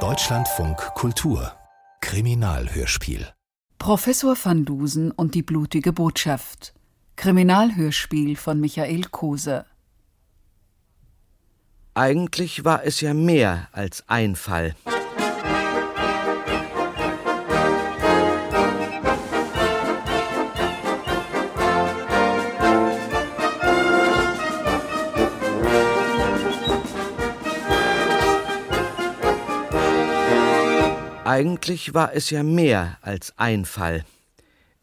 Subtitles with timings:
[0.00, 1.52] Deutschlandfunk Kultur.
[2.02, 3.26] Kriminalhörspiel.
[3.78, 6.74] Professor van Dusen und die blutige Botschaft.
[7.16, 9.64] Kriminalhörspiel von Michael Kose.
[11.94, 14.74] Eigentlich war es ja mehr als ein Fall.
[31.26, 34.04] Eigentlich war es ja mehr als ein Fall.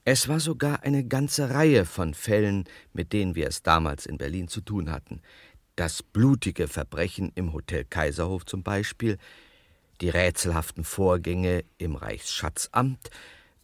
[0.03, 4.49] Es war sogar eine ganze Reihe von Fällen, mit denen wir es damals in Berlin
[4.49, 5.21] zu tun hatten.
[5.77, 9.19] Das blutige Verbrechen im Hotel Kaiserhof zum Beispiel,
[10.01, 13.09] die rätselhaften Vorgänge im Reichsschatzamt,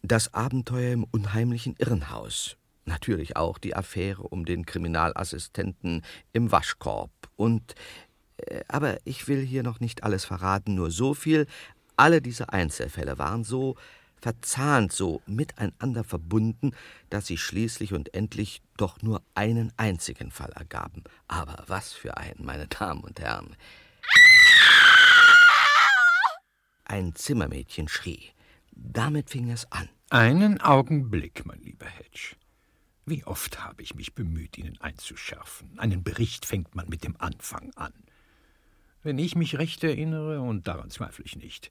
[0.00, 2.56] das Abenteuer im unheimlichen Irrenhaus,
[2.86, 6.00] natürlich auch die Affäre um den Kriminalassistenten
[6.32, 7.74] im Waschkorb und
[8.38, 11.46] äh, aber ich will hier noch nicht alles verraten, nur so viel,
[12.00, 13.76] alle diese Einzelfälle waren so
[14.22, 16.72] verzahnt, so miteinander verbunden,
[17.10, 21.04] dass sie schließlich und endlich doch nur einen einzigen Fall ergaben.
[21.28, 23.54] Aber was für einen, meine Damen und Herren.
[26.84, 28.30] Ein Zimmermädchen schrie.
[28.72, 29.88] Damit fing es an.
[30.08, 32.34] Einen Augenblick, mein lieber Hedge.
[33.04, 35.78] Wie oft habe ich mich bemüht, Ihnen einzuschärfen.
[35.78, 37.92] Einen Bericht fängt man mit dem Anfang an.
[39.02, 41.70] Wenn ich mich recht erinnere, und daran zweifle ich nicht,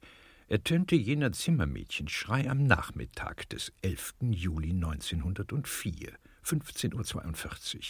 [0.50, 4.14] ertönte jener Zimmermädchenschrei am Nachmittag des 11.
[4.32, 6.10] Juli 1904,
[6.44, 7.82] 15.42 Uhr.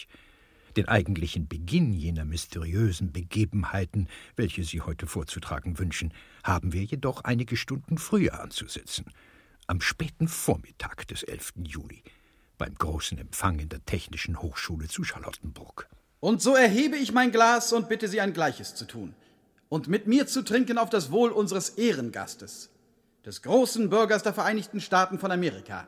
[0.76, 6.12] Den eigentlichen Beginn jener mysteriösen Begebenheiten, welche Sie heute vorzutragen wünschen,
[6.44, 9.06] haben wir jedoch einige Stunden früher anzusetzen.
[9.66, 11.54] Am späten Vormittag des 11.
[11.64, 12.02] Juli,
[12.58, 15.88] beim großen Empfang in der Technischen Hochschule zu Charlottenburg.
[16.20, 19.14] Und so erhebe ich mein Glas und bitte Sie ein Gleiches zu tun
[19.70, 22.68] und mit mir zu trinken auf das Wohl unseres Ehrengastes,
[23.24, 25.86] des großen Bürgers der Vereinigten Staaten von Amerika,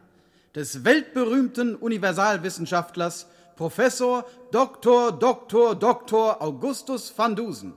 [0.54, 5.12] des weltberühmten Universalwissenschaftlers Professor Dr.
[5.12, 5.74] Dr.
[5.74, 6.40] Dr.
[6.40, 7.74] Augustus van Dusen.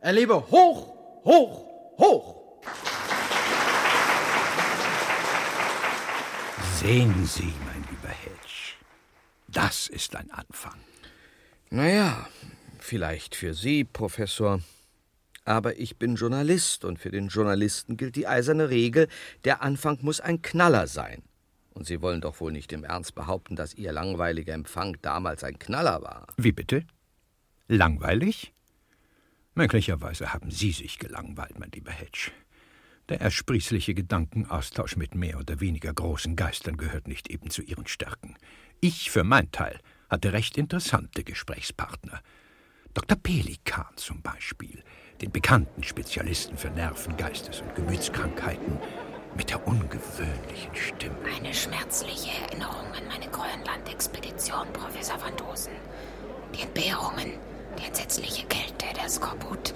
[0.00, 1.64] Er lebe hoch, hoch,
[1.98, 2.42] hoch.
[6.80, 8.74] Sehen Sie, mein lieber Hedge,
[9.48, 10.78] das ist ein Anfang.
[11.70, 12.26] Naja,
[12.78, 14.60] vielleicht für Sie, Professor,
[15.44, 19.08] aber ich bin Journalist und für den Journalisten gilt die eiserne Regel,
[19.44, 21.22] der Anfang muss ein Knaller sein.
[21.74, 25.58] Und Sie wollen doch wohl nicht im Ernst behaupten, dass Ihr langweiliger Empfang damals ein
[25.58, 26.26] Knaller war.
[26.36, 26.84] Wie bitte?
[27.66, 28.52] Langweilig?
[29.54, 32.30] Möglicherweise haben Sie sich gelangweilt, mein lieber Hedge.
[33.08, 38.36] Der ersprießliche Gedankenaustausch mit mehr oder weniger großen Geistern gehört nicht eben zu Ihren Stärken.
[38.80, 39.78] Ich für mein Teil
[40.08, 42.22] hatte recht interessante Gesprächspartner.
[42.94, 43.18] Dr.
[43.18, 44.82] Pelikan zum Beispiel,
[45.20, 48.78] den bekannten Spezialisten für Nerven, Geistes- und Gemütskrankheiten,
[49.36, 51.16] mit der ungewöhnlichen Stimme.
[51.36, 55.72] Eine schmerzliche Erinnerung an meine Grönland-Expedition, Professor Van Dosen.
[56.54, 57.32] Die Entbehrungen,
[57.78, 59.74] die entsetzliche Kälte, der Skorbut.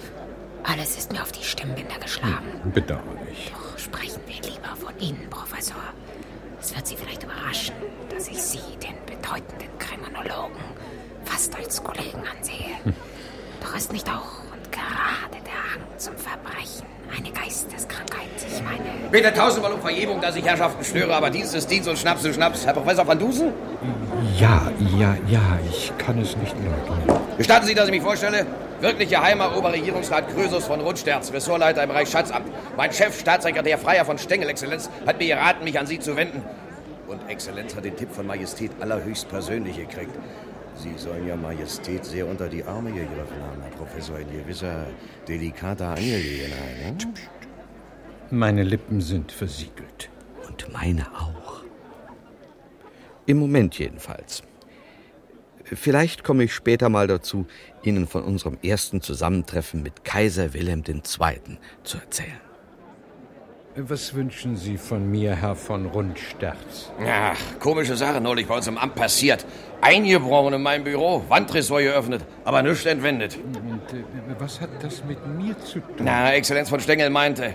[0.63, 2.63] Alles ist mir auf die Stimmbänder geschlagen.
[2.63, 3.53] Hm, bedauerlich.
[3.53, 5.83] Doch sprechen wir lieber von Ihnen, Professor.
[6.61, 7.75] Es wird Sie vielleicht überraschen,
[8.11, 10.61] dass ich Sie, den bedeutenden Kriminologen,
[11.25, 12.77] fast als Kollegen ansehe.
[12.85, 12.95] Hm.
[13.61, 16.87] Doch ist nicht auch gerade der Hang zum Verbrechen
[17.17, 18.29] eine Geisteskrankheit.
[18.47, 19.09] Ich meine.
[19.11, 22.35] Bitte tausendmal um Vergebung, dass ich Herrschaften störe, aber Dienst ist Dienst und Schnaps ist
[22.35, 22.67] Schnaps.
[22.67, 23.53] Herr Professor van Dusen?
[24.39, 27.21] Ja, ja, ja, ich kann es nicht leugnen.
[27.39, 28.47] Gestatten Sie, dass ich mich vorstelle?
[28.81, 32.47] Wirklicher Heimer Oberregierungsrat Krösus von Rundsterz, Ressortleiter im Reichsschatzamt.
[32.77, 36.43] Mein Chef, Staatssekretär Freier von Stengel, Exzellenz, hat mir geraten, mich an Sie zu wenden.
[37.09, 40.15] Und Exzellenz hat den Tipp von Majestät allerhöchst persönlich gekriegt.
[40.79, 44.87] Sie sollen ja Majestät sehr unter die Arme gegriffen haben, Herr Professor, in gewisser
[45.27, 47.05] delikater Angelegenheit.
[47.05, 47.15] Ne?
[48.31, 50.09] Meine Lippen sind versiegelt.
[50.47, 51.65] Und meine auch.
[53.27, 54.45] Im Moment jedenfalls.
[55.65, 57.47] Vielleicht komme ich später mal dazu,
[57.83, 61.59] Ihnen von unserem ersten Zusammentreffen mit Kaiser Wilhelm II.
[61.83, 62.48] zu erzählen.
[63.81, 66.91] Was wünschen Sie von mir, Herr von Rundsterz?
[67.07, 69.47] Ach, komische Sache neulich bei uns im Amt passiert.
[69.81, 73.37] Eingebrochen in meinem Büro, Wandressort geöffnet, aber nichts entwendet.
[73.37, 74.03] Und äh,
[74.37, 75.95] was hat das mit mir zu tun?
[76.01, 77.55] Na, Exzellenz von Stengel meinte,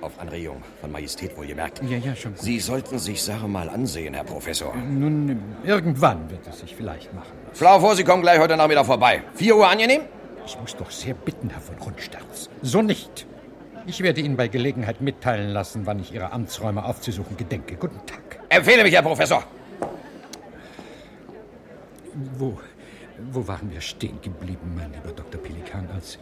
[0.00, 1.80] auf Anregung von Majestät wohlgemerkt.
[1.88, 2.42] Ja, ja, schon gut.
[2.42, 4.74] Sie sollten sich Sache mal ansehen, Herr Professor.
[4.74, 7.30] Nun, irgendwann wird es sich vielleicht machen.
[7.56, 9.22] Schlau vor, Sie kommen gleich heute Nachmittag vorbei.
[9.34, 10.02] Vier Uhr angenehm?
[10.44, 12.50] Ich muss doch sehr bitten, Herr von Rundsterz.
[12.62, 13.28] So nicht.
[13.86, 17.76] Ich werde Ihnen bei Gelegenheit mitteilen lassen, wann ich Ihre Amtsräume aufzusuchen gedenke.
[17.76, 18.40] Guten Tag.
[18.48, 19.42] Empfehle mich, Herr Professor.
[22.38, 22.58] Wo,
[23.32, 25.40] wo waren wir stehen geblieben, mein lieber Dr.
[25.40, 26.18] Pelikan, als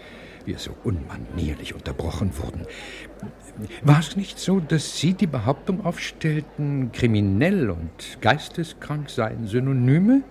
[0.47, 2.67] wir so unmanierlich unterbrochen wurden.
[3.83, 10.23] War es nicht so, dass Sie die Behauptung aufstellten, kriminell und geisteskrank seien Synonyme?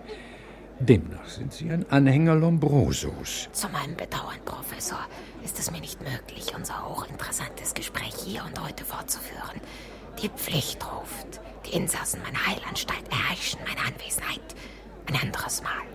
[0.80, 3.50] Demnach sind Sie ein Anhänger Lombrosos.
[3.52, 5.06] Zu meinem Bedauern, Professor,
[5.44, 9.60] ist es mir nicht möglich, unser hochinteressantes Gespräch hier und heute fortzuführen.
[10.22, 11.40] Die Pflicht ruft.
[11.66, 14.54] Die Insassen meiner Heilanstalt erheischen meine Anwesenheit.
[15.06, 15.86] Ein anderes Mal.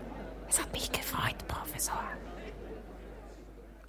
[0.47, 2.03] Es hat mich gefreut, Professor.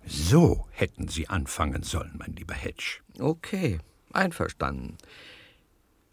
[0.05, 3.01] So hätten Sie anfangen sollen, mein lieber Hedge.
[3.19, 3.79] Okay,
[4.13, 4.97] einverstanden.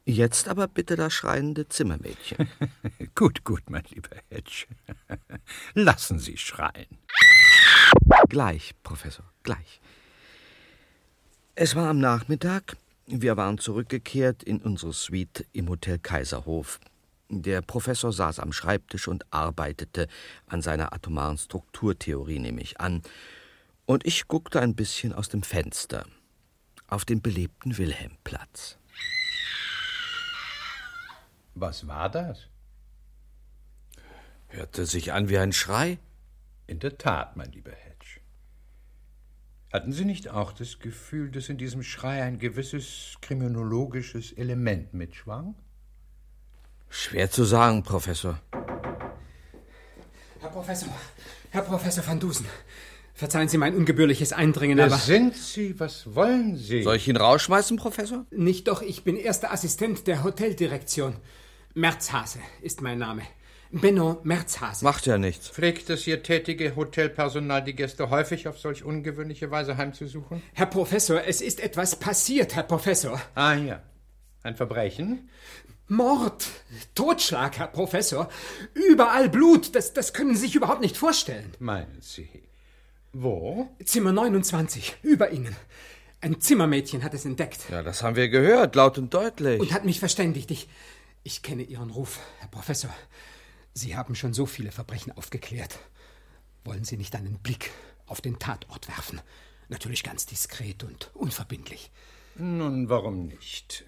[0.06, 2.50] Jetzt aber bitte das schreiende Zimmermädchen.
[3.16, 4.66] gut, gut, mein lieber Hedge.
[5.74, 7.00] Lassen Sie schreien.
[8.30, 9.82] Gleich, Professor, gleich.
[11.56, 12.78] Es war am Nachmittag.
[13.06, 16.80] Wir waren zurückgekehrt in unsere Suite im Hotel Kaiserhof.
[17.30, 20.08] Der Professor saß am Schreibtisch und arbeitete
[20.48, 23.02] an seiner atomaren Strukturtheorie, nehme ich an.
[23.86, 26.06] Und ich guckte ein bisschen aus dem Fenster
[26.88, 28.78] auf den belebten Wilhelmplatz.
[31.56, 32.48] Was war das?
[34.48, 36.00] Hörte sich an wie ein Schrei?
[36.66, 38.22] In der Tat, mein lieber Hedge.
[39.72, 45.56] Hatten Sie nicht auch das Gefühl, dass in diesem Schrei ein gewisses kriminologisches Element mitschwang?
[46.90, 48.40] Schwer zu sagen, Professor.
[50.40, 50.90] Herr Professor,
[51.50, 52.46] Herr Professor van Dusen,
[53.14, 54.98] verzeihen Sie mein ungebührliches Eindringen, Wer aber...
[54.98, 55.80] sind Sie?
[55.80, 56.84] Was wollen Sie?
[56.84, 58.26] Soll ich ihn rausschmeißen, Professor?
[58.30, 61.16] Nicht doch, ich bin erster Assistent der Hoteldirektion.
[61.74, 63.24] Merzhase ist mein Name.
[63.74, 64.86] Benno Merzhase.
[64.86, 65.50] Macht ja nichts.
[65.50, 70.44] Pflegt das hier tätige Hotelpersonal die Gäste häufig auf solch ungewöhnliche Weise heimzusuchen?
[70.54, 73.20] Herr Professor, es ist etwas passiert, Herr Professor.
[73.34, 73.82] Ah ja.
[74.44, 75.30] Ein Verbrechen?
[75.88, 76.48] Mord,
[76.96, 78.30] Totschlag, Herr Professor.
[78.74, 81.54] Überall Blut, das, das können Sie sich überhaupt nicht vorstellen.
[81.60, 82.30] Meinen Sie?
[83.12, 83.70] Wo?
[83.84, 85.56] Zimmer 29, über Ihnen.
[86.22, 87.70] Ein Zimmermädchen hat es entdeckt.
[87.70, 89.60] Ja, das haben wir gehört, laut und deutlich.
[89.60, 90.52] Und hat mich verständigt.
[90.52, 90.70] Ich,
[91.24, 92.92] ich kenne Ihren Ruf, Herr Professor.
[93.74, 95.80] Sie haben schon so viele Verbrechen aufgeklärt.
[96.64, 97.72] Wollen Sie nicht einen Blick
[98.06, 99.22] auf den Tatort werfen?
[99.70, 101.92] Natürlich ganz diskret und unverbindlich.
[102.36, 103.86] Nun, warum nicht?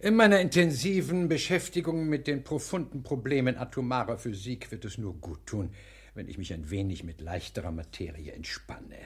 [0.00, 5.70] In meiner intensiven Beschäftigung mit den profunden Problemen atomarer Physik wird es nur gut tun,
[6.14, 8.98] wenn ich mich ein wenig mit leichterer Materie entspanne.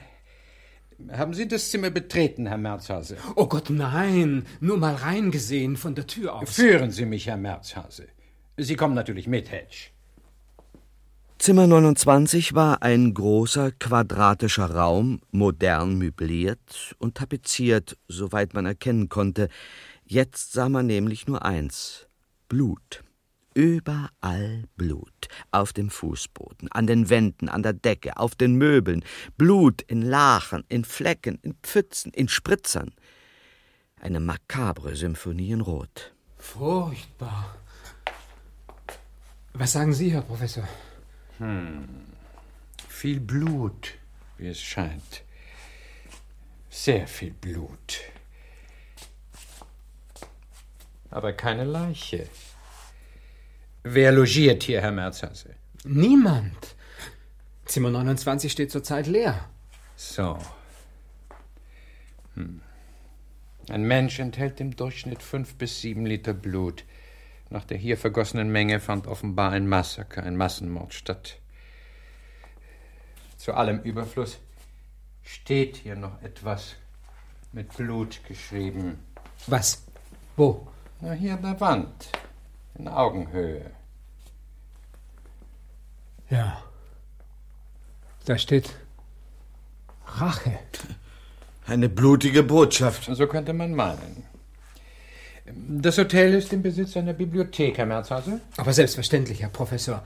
[1.11, 3.17] Haben Sie das Zimmer betreten, Herr Merzhase?
[3.35, 4.47] Oh Gott, nein.
[4.59, 6.55] Nur mal reingesehen von der Tür aus.
[6.55, 8.07] Führen Sie mich, Herr Merzhase.
[8.59, 9.91] Sie kommen natürlich mit, Hedge.
[11.37, 19.49] Zimmer 29 war ein großer quadratischer Raum, modern möbliert und tapeziert, soweit man erkennen konnte.
[20.03, 22.07] Jetzt sah man nämlich nur eins:
[22.49, 23.03] Blut.
[23.53, 25.27] Überall Blut.
[25.51, 29.03] Auf dem Fußboden, an den Wänden, an der Decke, auf den Möbeln.
[29.37, 32.93] Blut in Lachen, in Flecken, in Pfützen, in Spritzern.
[33.99, 36.13] Eine makabre Symphonie in Rot.
[36.37, 37.55] Furchtbar.
[39.59, 40.67] Was sagen Sie, Herr Professor?
[41.39, 41.87] Hm.
[42.87, 43.95] Viel Blut,
[44.37, 45.23] wie es scheint.
[46.69, 48.01] Sehr viel Blut.
[51.09, 52.29] Aber keine Leiche.
[53.81, 55.55] Wer logiert hier, Herr Merzhase?
[55.83, 56.75] Niemand.
[57.65, 59.49] Zimmer 29 steht zurzeit leer.
[59.95, 60.37] So.
[62.35, 62.61] Hm.
[63.69, 66.83] Ein Mensch enthält im Durchschnitt fünf bis sieben Liter Blut.
[67.49, 71.39] Nach der hier vergossenen Menge fand offenbar ein Massaker, ein Massenmord statt.
[73.37, 74.39] Zu allem Überfluss
[75.23, 76.75] steht hier noch etwas
[77.53, 78.99] mit Blut geschrieben.
[79.47, 79.83] Was?
[80.35, 80.67] Wo?
[80.99, 82.09] Na, hier an der Wand.
[82.75, 83.71] In Augenhöhe.
[86.29, 86.61] Ja.
[88.25, 88.75] Da steht
[90.05, 90.59] Rache.
[91.65, 93.05] Eine blutige Botschaft.
[93.05, 94.25] So könnte man meinen.
[95.55, 98.41] Das Hotel ist im Besitz einer Bibliothek, Herr Merzhase?
[98.57, 100.03] Aber selbstverständlich, Herr Professor.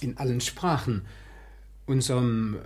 [0.00, 1.06] In allen Sprachen.
[1.86, 2.58] Unserem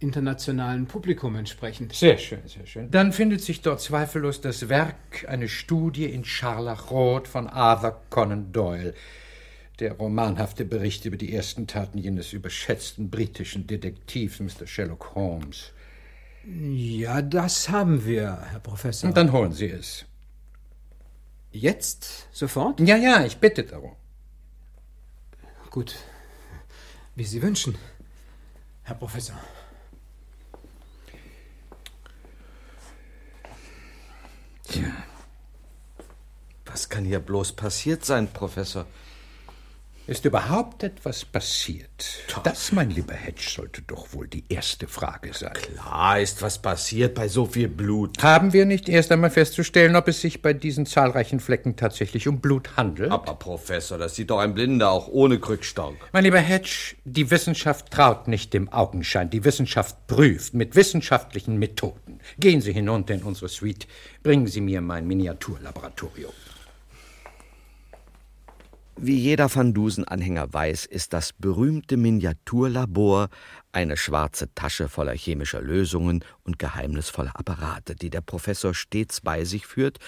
[0.00, 1.92] internationalen Publikum entsprechend.
[1.92, 2.90] Sehr schön, sehr schön.
[2.90, 8.94] Dann findet sich dort zweifellos das Werk, eine Studie in Scharlachrot von Arthur Conan Doyle.
[9.80, 14.66] Der romanhafte Bericht über die ersten Taten jenes überschätzten britischen Detektivs, Mr.
[14.66, 15.72] Sherlock Holmes.
[16.44, 19.12] Ja, das haben wir, Herr Professor.
[19.12, 20.04] Dann holen Sie es.
[21.58, 22.28] Jetzt?
[22.30, 22.78] Sofort?
[22.78, 23.96] Ja, ja, ich bitte darum.
[25.70, 25.96] Gut.
[27.16, 27.76] Wie Sie wünschen,
[28.84, 29.36] Herr Professor.
[34.68, 34.84] Tja.
[36.64, 38.86] Was kann hier bloß passiert sein, Professor?
[40.08, 42.24] Ist überhaupt etwas passiert?
[42.42, 45.52] Das, mein lieber Hedge, sollte doch wohl die erste Frage sein.
[45.52, 48.22] Klar ist was passiert bei so viel Blut.
[48.22, 52.40] Haben wir nicht erst einmal festzustellen, ob es sich bei diesen zahlreichen Flecken tatsächlich um
[52.40, 53.12] Blut handelt?
[53.12, 55.96] Aber Professor, das sieht doch ein Blinder auch ohne Krückstock.
[56.14, 59.28] Mein lieber Hedge, die Wissenschaft traut nicht dem Augenschein.
[59.28, 62.20] Die Wissenschaft prüft mit wissenschaftlichen Methoden.
[62.38, 63.86] Gehen Sie hinunter in unsere Suite.
[64.22, 66.32] Bringen Sie mir mein Miniaturlaboratorium.
[69.00, 73.28] Wie jeder Van Dusen-Anhänger weiß, ist das berühmte Miniaturlabor
[73.70, 79.68] eine schwarze Tasche voller chemischer Lösungen und geheimnisvoller Apparate, die der Professor stets bei sich
[79.68, 79.98] führt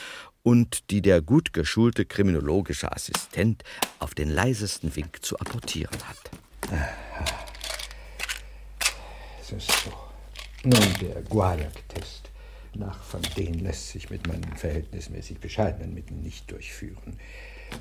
[0.42, 3.62] und die der gut geschulte kriminologische Assistent
[4.00, 6.30] auf den leisesten Wink zu apportieren hat.
[9.42, 9.92] So, so.
[10.64, 12.30] Nun, der Guayac-Test.
[12.74, 17.18] Nach von den lässt sich mit meinen verhältnismäßig bescheidenen Mitteln nicht durchführen.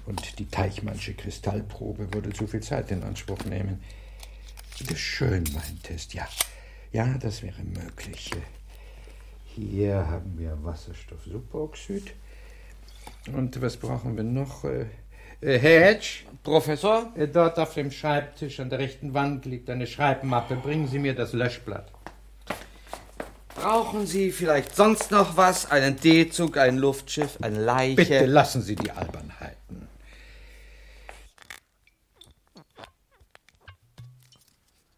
[0.05, 3.81] Und die Teichmannsche Kristallprobe würde zu viel Zeit in Anspruch nehmen.
[4.89, 6.27] Der Schönweintest, ja.
[6.91, 8.31] Ja, das wäre möglich.
[9.55, 12.13] Hier haben wir Wasserstoffsuperoxid.
[13.33, 14.63] Und was brauchen wir noch?
[14.63, 14.85] Äh,
[15.41, 16.23] äh, Herr Hedge?
[16.43, 17.11] Professor?
[17.15, 20.55] Äh, Dort auf dem Schreibtisch an der rechten Wand liegt eine Schreibmappe.
[20.55, 21.91] Bringen Sie mir das Löschblatt.
[23.61, 25.69] Brauchen Sie vielleicht sonst noch was?
[25.69, 27.95] Einen D-Zug, ein Luftschiff, eine Leiche?
[27.95, 29.89] Bitte lassen Sie die Albernheiten.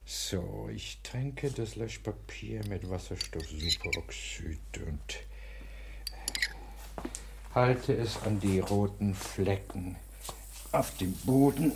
[0.06, 5.18] So, ich tränke das Löschpapier mit Wasserstoffsuperoxid und
[7.56, 9.96] halte es an die roten Flecken
[10.72, 11.72] auf dem Boden,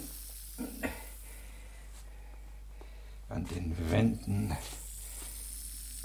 [3.27, 4.55] an den Wänden.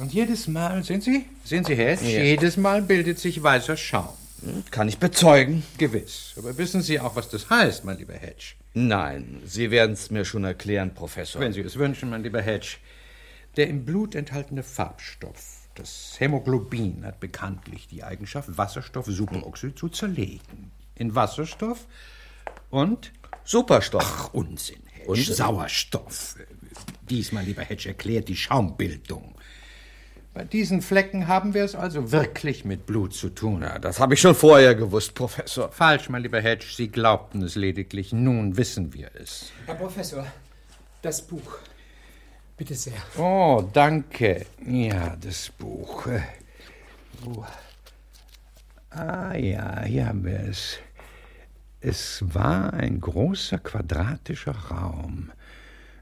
[0.01, 2.23] Und jedes Mal, sehen Sie, sehen Sie, Herr, Ja.
[2.23, 4.09] jedes Mal bildet sich weißer Schaum.
[4.71, 5.63] Kann ich bezeugen?
[5.77, 6.35] Gewiss.
[6.39, 8.55] Aber wissen Sie auch, was das heißt, mein lieber Hedge?
[8.73, 11.41] Nein, Sie werden es mir schon erklären, Professor.
[11.43, 12.77] Wenn Sie es wünschen, mein lieber Hedge.
[13.57, 20.71] Der im Blut enthaltene Farbstoff, das Hämoglobin, hat bekanntlich die Eigenschaft, Wasserstoff-Superoxid zu zerlegen.
[20.95, 21.87] In Wasserstoff
[22.71, 23.13] und
[23.45, 24.03] Superstoff.
[24.07, 25.09] Ach, Unsinn, Hedge.
[25.11, 25.35] Unsinn?
[25.35, 26.37] Sauerstoff.
[27.11, 29.35] Dies, mein lieber Hedge, erklärt die Schaumbildung.
[30.33, 33.63] Bei diesen Flecken haben wir es also wirklich mit Blut zu tun.
[33.63, 35.73] Ja, das habe ich schon vorher gewusst, Professor.
[35.73, 36.67] Falsch, mein lieber Hedge.
[36.73, 38.13] Sie glaubten es lediglich.
[38.13, 39.51] Nun wissen wir es.
[39.67, 40.25] Herr Professor,
[41.03, 41.59] das Buch.
[42.57, 42.95] Bitte sehr.
[43.19, 44.47] Oh, danke.
[44.65, 46.07] Ja, das Buch.
[47.23, 47.45] Wo?
[48.91, 50.79] Ah ja, hier haben wir es.
[51.81, 55.33] Es war ein großer quadratischer Raum.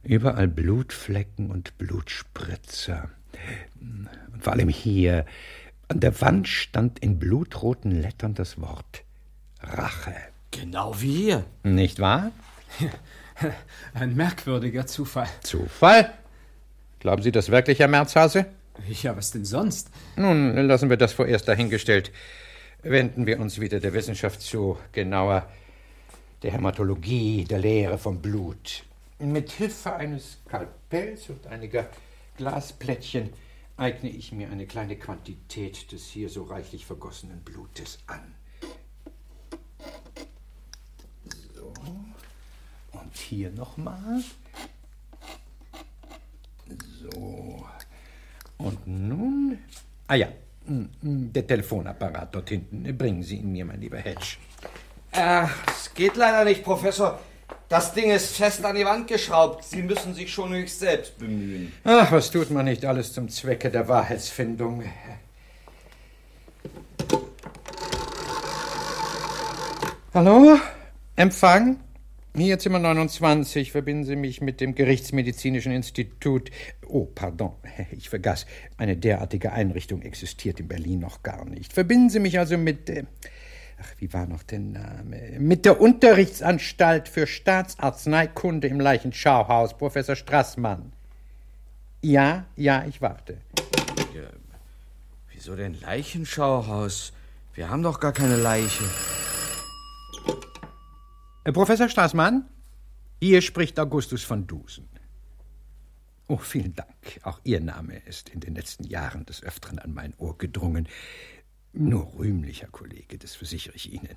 [0.02, 3.10] Überall Blutflecken und Blutspritzer.
[3.80, 5.24] Und vor allem hier.
[5.88, 9.04] An der Wand stand in blutroten Lettern das Wort
[9.62, 10.14] Rache.
[10.50, 11.44] Genau wie hier.
[11.62, 12.30] Nicht wahr?
[13.94, 15.28] Ein merkwürdiger Zufall.
[15.42, 16.12] Zufall?
[17.00, 18.46] Glauben Sie das wirklich, Herr Merzhase?
[19.02, 19.90] Ja, was denn sonst?
[20.16, 22.12] Nun, lassen wir das vorerst dahingestellt.
[22.82, 25.48] Wenden wir uns wieder der Wissenschaft zu, genauer
[26.42, 28.84] der Hämatologie, der Lehre vom Blut.
[29.18, 31.88] Mit Hilfe eines Skalpells und einiger
[32.36, 33.30] Glasplättchen
[33.78, 38.34] eigne ich mir eine kleine Quantität des hier so reichlich vergossenen Blutes an.
[41.54, 41.72] So.
[42.92, 44.22] Und hier nochmal.
[47.00, 47.66] So.
[48.58, 49.58] Und nun.
[50.08, 50.28] Ah ja,
[50.66, 52.96] der Telefonapparat dort hinten.
[52.98, 54.38] Bringen Sie ihn mir, mein lieber Hedge.
[55.12, 57.20] Äh, es geht leider nicht, Professor.
[57.68, 59.62] Das Ding ist fest an die Wand geschraubt.
[59.64, 61.72] Sie müssen sich schon höchst selbst bemühen.
[61.84, 64.84] Ach, was tut man nicht alles zum Zwecke der Wahrheitsfindung?
[70.14, 70.58] Hallo?
[71.16, 71.78] Empfang?
[72.34, 73.72] Hier Zimmer 29.
[73.72, 76.50] Verbinden Sie mich mit dem Gerichtsmedizinischen Institut.
[76.86, 77.52] Oh, pardon,
[77.90, 78.46] ich vergaß.
[78.78, 81.74] Eine derartige Einrichtung existiert in Berlin noch gar nicht.
[81.74, 82.88] Verbinden Sie mich also mit.
[82.88, 83.04] Äh,
[83.80, 85.38] ach, wie war noch der Name?
[85.38, 90.92] Mit der Unterrichtsanstalt für Staatsarzneikunde im Leichenschauhaus, Professor Strassmann.
[92.02, 93.38] Ja, ja, ich warte.
[95.32, 97.12] Wieso denn Leichenschauhaus?
[97.54, 98.84] Wir haben doch gar keine Leiche.
[101.44, 102.44] Äh, Professor Straßmann,
[103.20, 104.88] hier spricht Augustus von Dusen.
[106.26, 106.88] Oh, vielen Dank.
[107.22, 110.88] Auch Ihr Name ist in den letzten Jahren des Öfteren an mein Ohr gedrungen.
[111.80, 114.16] Nur rühmlicher Kollege, das versichere ich Ihnen.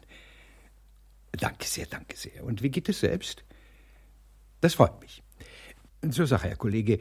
[1.34, 2.44] Danke sehr, danke sehr.
[2.44, 3.44] Und wie geht es selbst?
[4.62, 5.22] Das freut mich.
[6.10, 6.98] Zur Sache, Herr Kollege.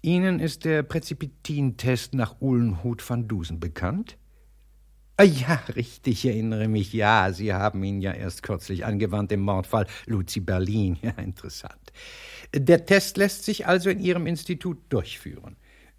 [0.00, 4.16] Ihnen ist der Präzipitintest nach Uhlenhut van Dusen bekannt?
[5.16, 6.92] Ah, ja, richtig, ich erinnere mich.
[6.92, 10.98] Ja, Sie haben ihn ja erst kürzlich angewandt im Mordfall Luzi Berlin.
[11.02, 11.92] Ja, interessant.
[12.54, 15.56] Der Test lässt sich also in Ihrem Institut durchführen.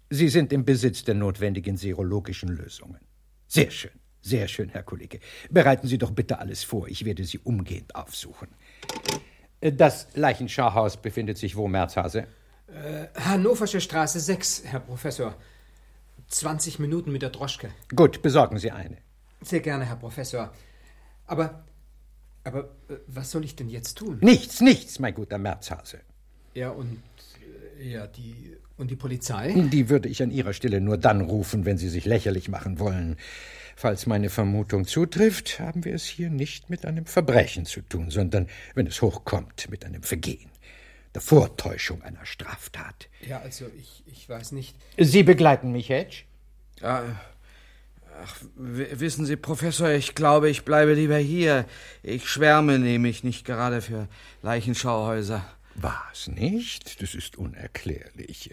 [0.08, 2.98] Sie sind im Besitz der notwendigen serologischen Lösungen.
[3.52, 3.90] Sehr schön,
[4.22, 5.20] sehr schön, Herr Kollege.
[5.50, 6.88] Bereiten Sie doch bitte alles vor.
[6.88, 8.48] Ich werde Sie umgehend aufsuchen.
[9.60, 12.26] Das Leichenschauhaus befindet sich wo, Merzhase?
[12.68, 15.34] Äh, Hannoversche Straße 6, Herr Professor.
[16.28, 17.68] 20 Minuten mit der Droschke.
[17.94, 18.96] Gut, besorgen Sie eine.
[19.42, 20.50] Sehr gerne, Herr Professor.
[21.26, 21.66] Aber,
[22.44, 24.16] aber äh, was soll ich denn jetzt tun?
[24.22, 26.00] Nichts, nichts, mein guter Merzhase.
[26.54, 27.02] Ja, und,
[27.78, 29.54] äh, ja, die, und die Polizei?
[29.72, 33.16] Die würde ich an Ihrer Stelle nur dann rufen, wenn Sie sich lächerlich machen wollen.
[33.76, 38.48] Falls meine Vermutung zutrifft, haben wir es hier nicht mit einem Verbrechen zu tun, sondern,
[38.74, 40.50] wenn es hochkommt, mit einem Vergehen.
[41.14, 43.08] Der Vortäuschung einer Straftat.
[43.26, 44.76] Ja, also ich, ich weiß nicht.
[44.98, 46.24] Sie begleiten mich, Hedge?
[46.80, 47.04] Ja,
[48.22, 51.66] ach, wissen Sie, Professor, ich glaube, ich bleibe lieber hier.
[52.02, 54.08] Ich schwärme nämlich nicht gerade für
[54.42, 55.44] Leichenschauhäuser.
[55.74, 57.00] Was nicht?
[57.02, 58.50] Das ist unerklärlich.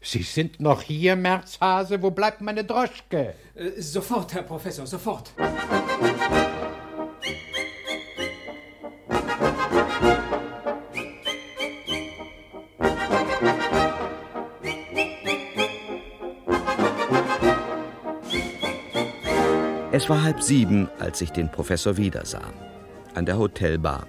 [0.00, 2.00] Sie sind noch hier, Merzhase.
[2.02, 3.34] Wo bleibt meine Droschke?
[3.54, 5.32] Äh, sofort, Herr Professor, sofort.
[19.92, 22.54] Es war halb sieben, als ich den Professor wiedersah.
[23.14, 24.06] An der Hotelbar.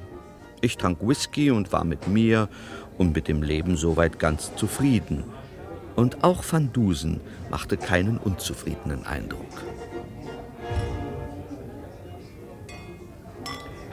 [0.61, 2.47] Ich trank Whisky und war mit mir
[2.97, 5.23] und mit dem Leben soweit ganz zufrieden.
[5.95, 9.41] Und auch Van Dusen machte keinen unzufriedenen Eindruck.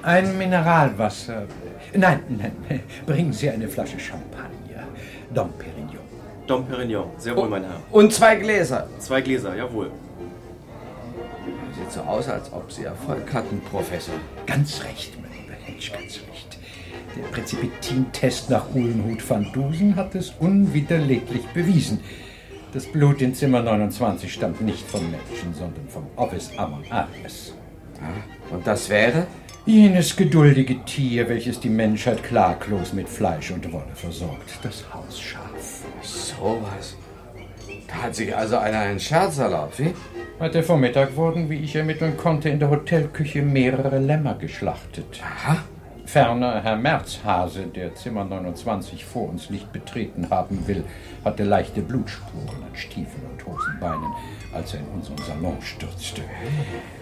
[0.02, 1.46] Ein Mineralwasser.
[1.94, 2.52] Nein, nein,
[3.06, 4.86] bringen Sie eine Flasche Champagner.
[5.34, 6.04] Dom Perignon.
[6.46, 7.80] Dom Perignon, sehr wohl, mein Herr.
[7.90, 8.88] Und zwei Gläser.
[8.98, 9.90] Zwei Gläser, jawohl.
[11.74, 14.14] Sieht so aus, als ob Sie Erfolg hatten, Professor.
[14.46, 16.47] Ganz recht, mein lieber Hedge, ganz recht.
[17.16, 22.00] Der Präzipitin-Test nach Uhlenhut van Dusen hat es unwiderleglich bewiesen.
[22.72, 27.54] Das Blut in Zimmer 29 stammt nicht vom Menschen, sondern vom Ovis Amon Aries.
[28.00, 29.26] Ah, und das wäre?
[29.64, 34.58] Jenes geduldige Tier, welches die Menschheit klaglos mit Fleisch und Wolle versorgt.
[34.62, 35.82] Das Hausschaf.
[36.02, 36.96] So was.
[37.86, 39.94] Da hat sich also einer einen Scherz erlaubt, wie?
[40.38, 45.20] Heute Vormittag wurden, wie ich ermitteln konnte, in der Hotelküche mehrere Lämmer geschlachtet.
[45.22, 45.58] Aha.
[46.08, 50.82] Ferner Herr Merzhase, der Zimmer 29 vor uns nicht betreten haben will,
[51.22, 54.10] hatte leichte Blutspuren an Stiefeln und Hosenbeinen,
[54.54, 56.22] als er in unseren Salon stürzte.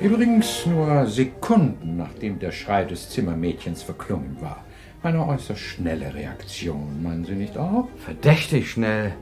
[0.00, 4.64] Übrigens nur Sekunden, nachdem der Schrei des Zimmermädchens verklungen war.
[5.04, 7.86] Eine äußerst schnelle Reaktion, meinen Sie nicht auch?
[7.98, 9.12] Verdächtig schnell.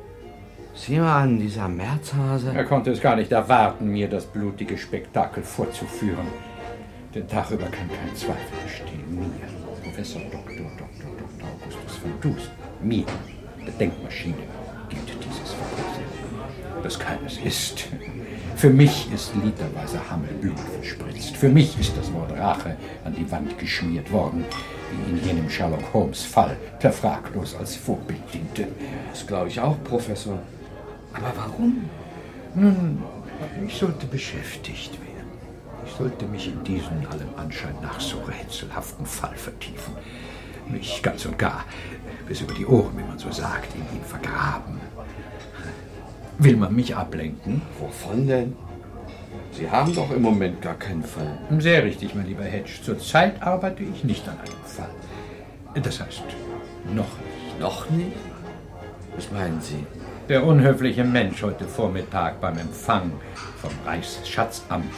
[0.75, 2.55] Sieh mal an, dieser Merzhase.
[2.57, 6.29] Er konnte es gar nicht erwarten, mir das blutige Spektakel vorzuführen.
[7.15, 9.05] Den Tag über kann kein Zweifel bestehen.
[9.15, 9.64] Mir,
[9.95, 10.57] Professor Dr.
[10.57, 10.89] Dr.
[10.99, 11.49] Dr.
[11.49, 12.51] Augustus von Dus,
[12.83, 13.05] mir,
[13.65, 14.43] der Denkmaschine,
[14.89, 16.03] gilt dieses Verbrechen.
[16.83, 17.87] Das keines ist.
[18.57, 21.37] Für mich ist literweise Hammelblut verspritzt.
[21.37, 24.45] Für mich ist das Wort Rache an die Wand geschmiert worden,
[24.91, 28.67] wie in jenem Sherlock Holmes-Fall, der fraglos als Vorbild diente.
[29.13, 30.41] Das glaube ich auch, Professor.
[31.13, 31.89] Aber warum?
[32.57, 33.01] Nun,
[33.65, 35.04] ich sollte beschäftigt werden.
[35.87, 39.95] Ich sollte mich in diesen allem Anschein nach so rätselhaften Fall vertiefen.
[40.69, 41.65] Mich ganz und gar
[42.27, 44.81] bis über die Ohren, wie man so sagt, in ihn vergraben.
[46.39, 47.63] Will man mich ablenken?
[47.79, 48.57] Wovon denn?
[49.53, 51.39] Sie haben doch im Moment gar keinen Fall.
[51.59, 52.73] Sehr richtig, mein lieber Hedge.
[52.83, 54.91] Zurzeit arbeite ich nicht an einem Fall.
[55.81, 56.23] Das heißt,
[56.93, 57.61] noch nicht.
[57.61, 58.17] Noch nicht?
[59.15, 59.87] Was meinen Sie?
[60.29, 63.13] Der unhöfliche Mensch heute Vormittag beim Empfang
[63.61, 64.93] vom Reichsschatzamt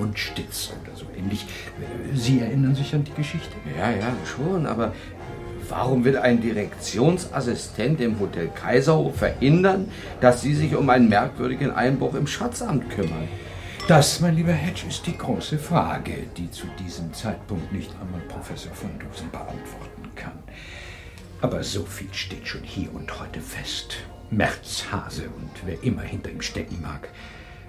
[0.00, 1.46] von Rundstitz oder so ähnlich.
[2.14, 3.54] Sie erinnern sich an die Geschichte?
[3.76, 4.92] Ja, ja, schon, aber
[5.68, 12.14] warum will ein Direktionsassistent im Hotel Kaiserhof verhindern, dass Sie sich um einen merkwürdigen Einbruch
[12.14, 13.28] im Schatzamt kümmern?
[13.88, 18.72] Das, mein lieber Hedge, ist die große Frage, die zu diesem Zeitpunkt nicht einmal Professor
[18.72, 20.38] von Dusen beantworten kann.
[21.40, 23.96] Aber so viel steht schon hier und heute fest.
[24.30, 27.08] Merzhase und wer immer hinter ihm stecken mag,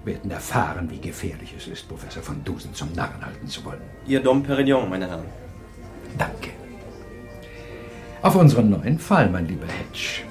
[0.05, 3.81] werden erfahren, wie gefährlich es ist, Professor von Dusen zum Narren halten zu wollen.
[4.05, 5.25] Ihr Dom Perignon, meine Herren.
[6.17, 6.49] Danke.
[8.21, 10.23] Auf unseren neuen Fall, mein lieber Hedge.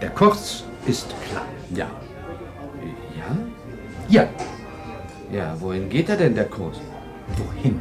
[0.00, 1.46] Der Kurs ist klar.
[1.74, 1.88] Ja.
[3.16, 3.36] Ja?
[4.08, 4.28] Ja,
[5.32, 6.80] Ja, wohin geht er denn, der Kurs?
[7.36, 7.80] wohin?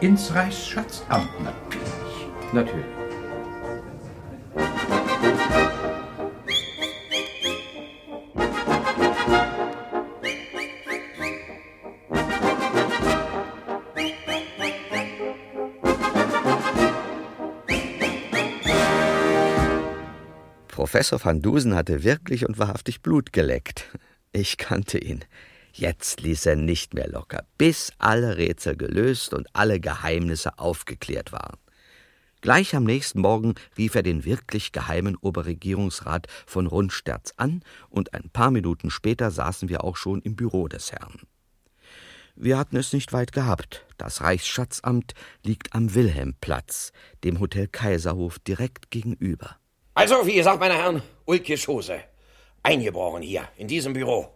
[0.00, 2.28] Ins Reichsschatzamt natürlich.
[2.52, 2.84] Natürlich.
[20.92, 23.86] Professor van Dusen hatte wirklich und wahrhaftig Blut geleckt.
[24.30, 25.24] Ich kannte ihn.
[25.72, 31.56] Jetzt ließ er nicht mehr locker, bis alle Rätsel gelöst und alle Geheimnisse aufgeklärt waren.
[32.42, 38.28] Gleich am nächsten Morgen rief er den wirklich geheimen Oberregierungsrat von Rundsterz an, und ein
[38.28, 41.22] paar Minuten später saßen wir auch schon im Büro des Herrn.
[42.36, 43.86] Wir hatten es nicht weit gehabt.
[43.96, 46.92] Das Reichsschatzamt liegt am Wilhelmplatz,
[47.24, 49.56] dem Hotel Kaiserhof direkt gegenüber.
[49.94, 52.00] Also, wie gesagt, meine Herren, Ulke Schose.
[52.62, 54.28] Eingebrochen hier, in diesem Büro.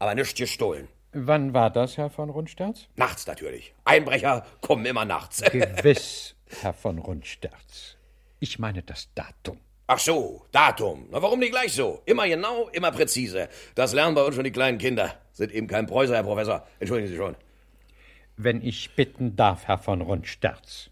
[0.00, 0.88] Aber nichts gestohlen.
[1.12, 2.88] Wann war das, Herr von Rundsterz?
[2.96, 3.72] Nachts natürlich.
[3.84, 5.40] Einbrecher kommen immer nachts.
[5.52, 7.96] Gewiss, Herr von Rundsterz.
[8.40, 9.58] Ich meine das Datum.
[9.86, 11.06] Ach so, Datum.
[11.12, 12.02] Na, warum nicht gleich so?
[12.06, 13.48] Immer genau, immer präzise.
[13.76, 15.14] Das lernen bei uns schon die kleinen Kinder.
[15.32, 16.66] Sind eben kein Preußer, Herr Professor.
[16.80, 17.36] Entschuldigen Sie schon.
[18.36, 20.90] Wenn ich bitten darf, Herr von Rundsterz.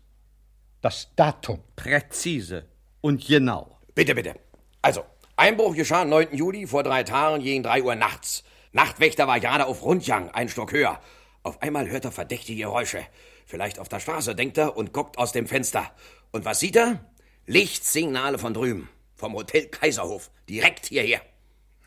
[0.80, 1.58] Das Datum.
[1.74, 2.66] Präzise
[3.00, 3.78] und genau.
[3.94, 4.34] Bitte, bitte.
[4.80, 5.04] Also,
[5.36, 6.34] Einbruch geschah am 9.
[6.34, 8.42] Juli vor drei Tagen gegen drei Uhr nachts.
[8.72, 10.98] Nachtwächter war gerade auf Rundjang, ein Stock höher.
[11.42, 13.04] Auf einmal hört er verdächtige Geräusche.
[13.44, 15.90] Vielleicht auf der Straße, denkt er und guckt aus dem Fenster.
[16.30, 17.04] Und was sieht er?
[17.46, 18.88] Lichtsignale von drüben.
[19.14, 20.30] Vom Hotel Kaiserhof.
[20.48, 21.20] Direkt hierher.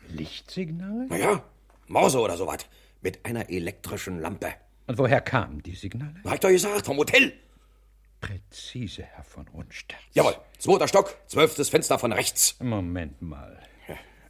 [0.08, 1.06] Lichtsignale?
[1.08, 1.42] Naja,
[1.88, 2.58] Morse oder sowas.
[3.00, 4.54] Mit einer elektrischen Lampe.
[4.86, 6.14] Und woher kamen die Signale?
[6.24, 7.32] Hab ich doch gesagt, vom Hotel.
[8.20, 10.00] Präzise, Herr von Rundsterz.
[10.12, 12.56] Jawohl, zweiter Stock, zwölftes Fenster von rechts.
[12.60, 13.60] Moment mal.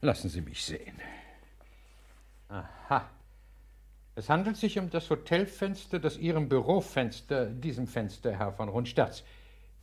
[0.01, 1.01] Lassen Sie mich sehen.
[2.49, 3.09] Aha.
[4.14, 9.25] Es handelt sich um das Hotelfenster, das Ihrem Bürofenster, diesem Fenster, Herr von Rundsterz,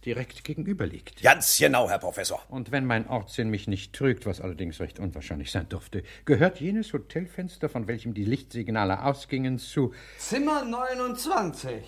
[0.05, 1.21] direkt gegenüber liegt.
[1.21, 2.41] Ganz genau, Herr Professor.
[2.49, 6.93] Und wenn mein Ortssinn mich nicht trügt, was allerdings recht unwahrscheinlich sein dürfte, gehört jenes
[6.93, 11.83] Hotelfenster, von welchem die Lichtsignale ausgingen, zu Zimmer 29.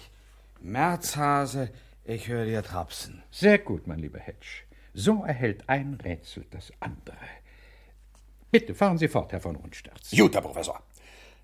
[0.61, 1.69] Märzhase,
[2.05, 3.23] ich höre dir trapsen.
[3.31, 4.63] Sehr gut, mein lieber Hedge.
[4.93, 7.17] So erhält ein Rätsel das andere.
[8.51, 10.11] Bitte fahren Sie fort, Herr von Rundsterz.
[10.11, 10.81] Gut, Herr Professor.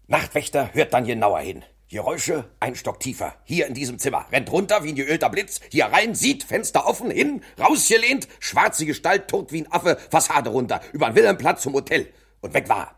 [0.08, 1.64] Nachtwächter hört dann genauer hin.
[1.90, 3.36] Geräusche ein Stock tiefer.
[3.44, 4.26] Hier in diesem Zimmer.
[4.32, 5.60] Rennt runter wie ein geölter Blitz.
[5.70, 10.80] Hier rein, sieht, Fenster offen, hin, rausgelehnt, schwarze Gestalt, tot wie ein Affe, Fassade runter.
[10.94, 12.08] Über den Wilhelmplatz zum Hotel.
[12.40, 12.96] Und weg war er.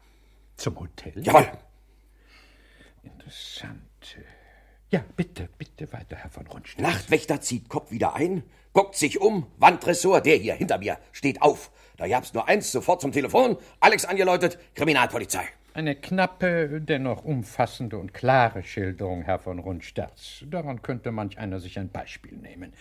[0.57, 1.13] Zum Hotel?
[1.23, 1.51] Jawohl.
[3.01, 3.81] Interessant.
[4.93, 6.79] Ja, bitte, bitte weiter, Herr von Rundsterz.
[6.79, 11.71] Nachtwächter zieht Kopf wieder ein, guckt sich um, Wandressort, der hier hinter mir, steht auf.
[11.97, 15.45] Da gab's nur eins, sofort zum Telefon, Alex angeläutet, Kriminalpolizei.
[15.73, 20.43] Eine knappe, dennoch umfassende und klare Schilderung, Herr von Rundsterz.
[20.45, 22.71] Daran könnte manch einer sich ein Beispiel nehmen.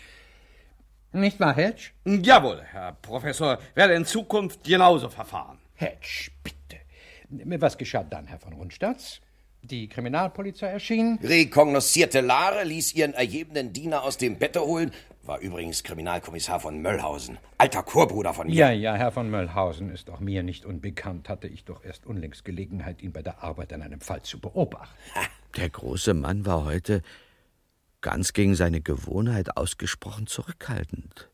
[1.13, 1.93] Nicht wahr, Hedge?
[2.05, 5.61] Jawohl, Herr Professor, werde in Zukunft genauso verfahren.
[5.77, 6.77] Hedge, bitte.
[7.59, 9.23] Was geschah dann, Herr von Rundsterz?
[9.65, 11.21] Die Kriminalpolizei erschien.
[11.23, 14.91] Rekognoszierte Lare ließ ihren ergebenen Diener aus dem Bette holen.
[15.23, 17.39] War übrigens Kriminalkommissar von Möllhausen.
[17.59, 18.55] Alter Chorbruder von mir.
[18.55, 21.29] Ja, ja, Herr von Möllhausen ist auch mir nicht unbekannt.
[21.29, 24.97] Hatte ich doch erst unlängst Gelegenheit, ihn bei der Arbeit an einem Fall zu beobachten.
[25.57, 27.03] Der große Mann war heute
[28.01, 31.31] ganz gegen seine Gewohnheit ausgesprochen zurückhaltend.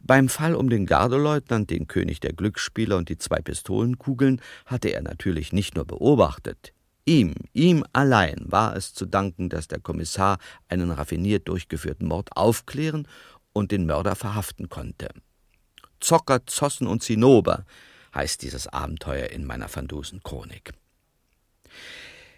[0.00, 5.02] Beim Fall um den Gardeleutnant, den König der Glücksspieler und die zwei Pistolenkugeln hatte er
[5.02, 6.72] natürlich nicht nur beobachtet.
[7.10, 13.08] Ihm, ihm allein war es zu danken, dass der Kommissar einen raffiniert durchgeführten Mord aufklären
[13.52, 15.08] und den Mörder verhaften konnte.
[15.98, 17.64] Zocker, Zossen und Zinnober
[18.14, 20.72] heißt dieses Abenteuer in meiner Van Dusen Chronik.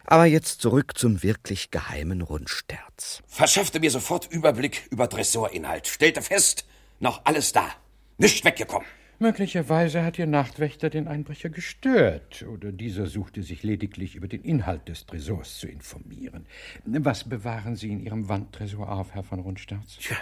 [0.06, 3.22] Aber jetzt zurück zum wirklich geheimen Rundsterz.
[3.26, 5.86] Verschaffte mir sofort Überblick über Dressorinhalt.
[5.86, 6.64] Stellte fest,
[6.98, 7.68] noch alles da.
[8.16, 8.88] Nicht weggekommen.
[9.22, 14.88] Möglicherweise hat Ihr Nachtwächter den Einbrecher gestört, oder dieser suchte sich lediglich über den Inhalt
[14.88, 16.44] des Tresors zu informieren.
[16.84, 19.98] Was bewahren Sie in Ihrem Wandtresor auf, Herr von Rundsterz?
[20.00, 20.16] Tja,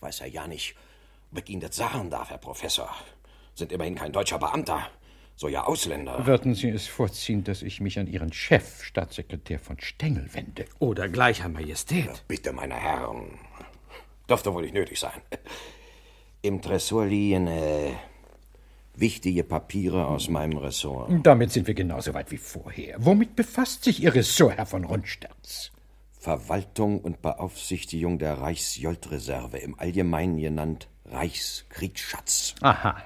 [0.00, 0.76] weiß er ja nicht,
[1.30, 2.90] ob ich Ihnen das sagen darf, Herr Professor.
[3.54, 4.88] Sind immerhin kein deutscher Beamter,
[5.34, 6.26] so ja Ausländer.
[6.26, 10.64] Würden Sie es vorziehen, dass ich mich an Ihren Chef, Staatssekretär von Stengel, wende?
[10.78, 12.06] Oder gleich, Herr Majestät.
[12.06, 13.38] Ja, bitte, meine Herren.
[14.26, 15.20] Dürfte wohl nicht nötig sein.
[16.46, 17.90] Im Tresor liegen äh,
[18.94, 21.10] wichtige Papiere aus meinem Ressort.
[21.24, 22.94] Damit sind wir genauso weit wie vorher.
[23.00, 25.72] Womit befasst sich Ihr Ressort, Herr von Rundsterz?
[26.12, 32.54] Verwaltung und Beaufsichtigung der Reichsjoldreserve, im Allgemeinen genannt Reichskriegsschatz.
[32.60, 33.02] Aha.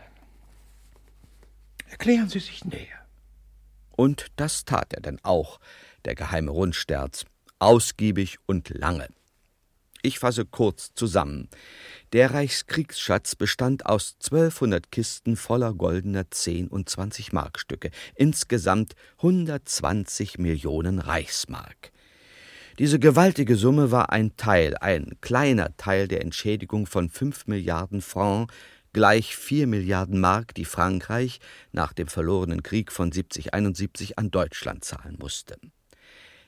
[1.88, 3.06] Erklären Sie sich näher.
[3.96, 5.60] Und das tat er denn auch,
[6.04, 7.24] der geheime Rundsterz,
[7.58, 9.08] ausgiebig und lange.
[10.02, 11.48] Ich fasse kurz zusammen.
[12.12, 20.98] Der Reichskriegsschatz bestand aus 1200 Kisten voller goldener 10 und 20 Markstücke, insgesamt 120 Millionen
[20.98, 21.92] Reichsmark.
[22.78, 28.54] Diese gewaltige Summe war ein Teil, ein kleiner Teil der Entschädigung von 5 Milliarden Francs,
[28.92, 31.40] gleich vier Milliarden Mark, die Frankreich
[31.72, 35.58] nach dem verlorenen Krieg von 7071 an Deutschland zahlen musste.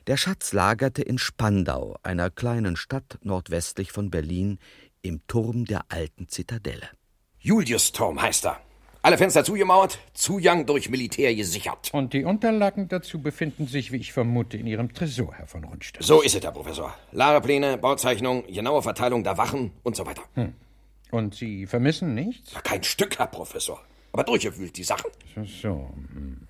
[0.05, 4.59] Der Schatz lagerte in Spandau, einer kleinen Stadt nordwestlich von Berlin,
[5.01, 6.89] im Turm der alten Zitadelle.
[7.39, 8.59] Julius-Turm heißt er.
[9.01, 11.89] Alle Fenster zugemauert, Zugang durch Militär gesichert.
[11.93, 16.03] Und die Unterlagen dazu befinden sich, wie ich vermute, in Ihrem Tresor, Herr von Rundstedt.
[16.03, 16.93] So ist es, Herr Professor.
[17.13, 20.23] Lagerpläne, Bauzeichnung, genaue Verteilung der Wachen und so weiter.
[20.33, 20.53] Hm.
[21.11, 22.55] Und Sie vermissen nichts?
[22.63, 23.81] Kein Stück, Herr Professor.
[24.11, 25.11] Aber durchgewühlt die Sachen.
[25.33, 25.89] So, so.
[26.13, 26.47] Hm.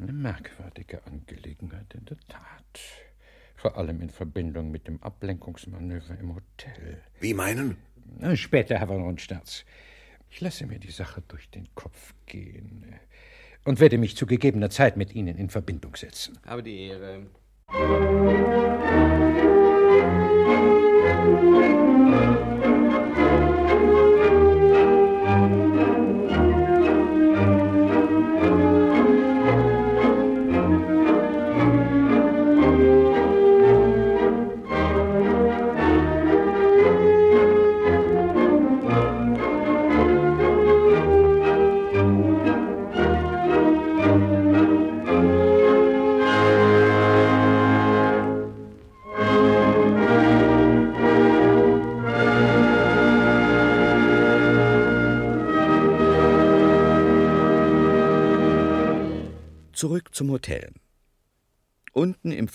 [0.00, 2.80] Eine merkwürdige Angelegenheit in der Tat.
[3.54, 7.02] Vor allem in Verbindung mit dem Ablenkungsmanöver im Hotel.
[7.20, 7.76] Wie meinen?
[8.34, 9.66] Später, Herr von Rundsterz.
[10.30, 12.94] Ich lasse mir die Sache durch den Kopf gehen
[13.66, 16.38] und werde mich zu gegebener Zeit mit Ihnen in Verbindung setzen.
[16.46, 17.26] Habe die Ehre.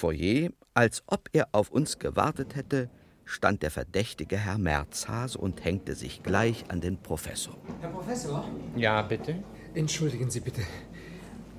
[0.05, 2.91] Foyer, als ob er auf uns gewartet hätte,
[3.23, 7.57] stand der verdächtige Herr Merzhase und hängte sich gleich an den Professor.
[7.81, 8.47] Herr Professor?
[8.75, 9.43] Ja, bitte?
[9.73, 10.61] Entschuldigen Sie bitte.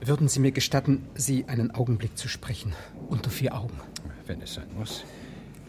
[0.01, 2.73] Würden Sie mir gestatten, Sie einen Augenblick zu sprechen?
[3.09, 3.81] Unter vier Augen.
[4.27, 5.03] Wenn es sein muss.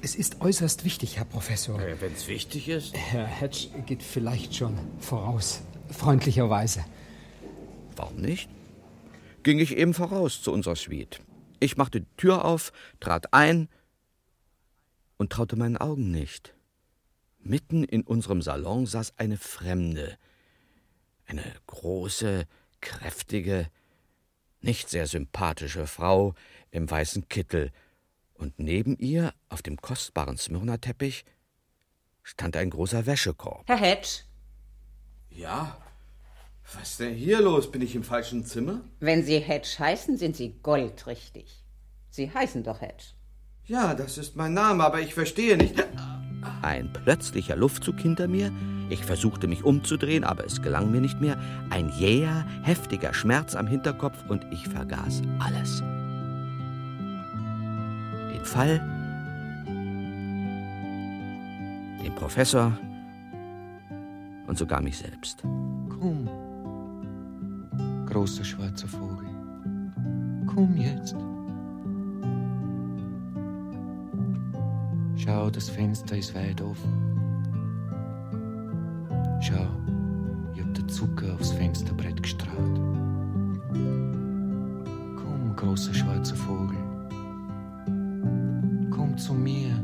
[0.04, 1.82] Es ist äußerst wichtig, Herr Professor.
[1.82, 2.96] Äh, Wenn es wichtig ist.
[2.96, 5.64] Herr Hedge geht vielleicht schon voraus.
[5.90, 6.86] Freundlicherweise.
[7.96, 8.52] Warum nicht?
[9.42, 11.22] Ging ich eben voraus zu unserer Suite.
[11.60, 13.70] Ich machte die Tür auf, trat ein
[15.18, 16.54] und traute meinen Augen nicht.
[17.40, 20.18] Mitten in unserem Salon saß eine Fremde.
[21.26, 22.46] Eine große,
[22.82, 23.70] kräftige,
[24.62, 26.36] nicht sehr sympathische Frau
[26.72, 27.72] im weißen Kittel,
[28.38, 31.26] und neben ihr, auf dem kostbaren Smyrna-Teppich,
[32.22, 33.68] stand ein großer Wäschekorb.
[33.68, 34.24] Herr Hedge,
[35.30, 35.82] Ja?
[36.74, 37.72] Was ist denn hier los?
[37.72, 38.82] Bin ich im falschen Zimmer?
[39.00, 41.64] wenn Sie Hedge heißen, sind Sie goldrichtig.
[42.10, 43.14] Sie heißen doch Hedge.
[43.66, 45.76] Ja, das ist mein Name, aber ich verstehe nicht.
[46.62, 48.52] Ein plötzlicher Luftzug hinter mir.
[48.90, 51.38] Ich versuchte mich umzudrehen, aber es gelang mir nicht mehr.
[51.70, 55.80] Ein jäher, heftiger Schmerz am Hinterkopf und ich vergaß alles.
[58.34, 58.80] Den Fall,
[62.04, 62.78] den Professor
[64.48, 65.42] und sogar mich selbst.
[65.42, 66.30] Komm,
[68.18, 69.28] großer schwarzer Vogel,
[70.48, 71.16] komm jetzt.
[75.16, 76.92] Schau, das Fenster ist weit offen.
[79.40, 79.68] Schau,
[80.56, 82.80] ich hab den Zucker aufs Fensterbrett gestrahlt.
[85.16, 86.80] Komm, großer schwarzer Vogel,
[88.90, 89.76] komm zu mir.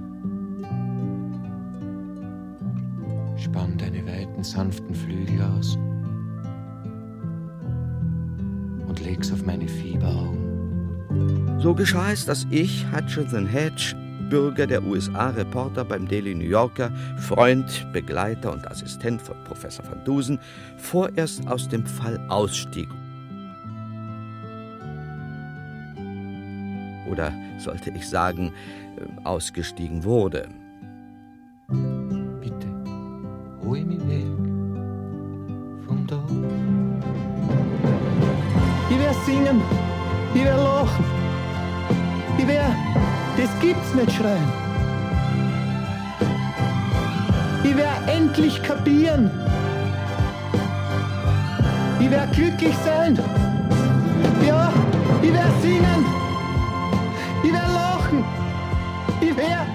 [3.38, 5.78] Spann deine weiten, sanften Flügel aus
[9.14, 11.60] und leg's auf meine Fieberaugen.
[11.60, 13.96] So geschah es, dass ich, Hutchinson Hedge,
[14.30, 20.04] Bürger der USA, Reporter beim Daily New Yorker, Freund, Begleiter und Assistent von Professor van
[20.04, 20.40] Dusen,
[20.78, 22.90] vorerst aus dem Fall ausstieg.
[27.10, 28.52] Oder sollte ich sagen,
[28.98, 30.48] äh, ausgestiegen wurde.
[40.34, 41.06] Ich wär lachen,
[42.38, 42.76] ich wär,
[43.38, 44.64] das gibt's nicht schreien.
[47.64, 49.32] Ich wär endlich kapieren.
[52.00, 53.18] Ich wär glücklich sein.
[54.46, 54.72] Ja,
[55.22, 56.06] ich wär singen.
[57.44, 58.24] Ich wär lachen.
[59.22, 59.66] Ich wär,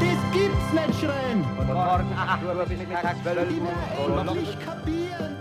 [0.00, 1.44] das gibt's nicht schreien.
[1.56, 5.36] Von morgen 8 Uhr bis mittags 12 Ich wär endlich kapieren.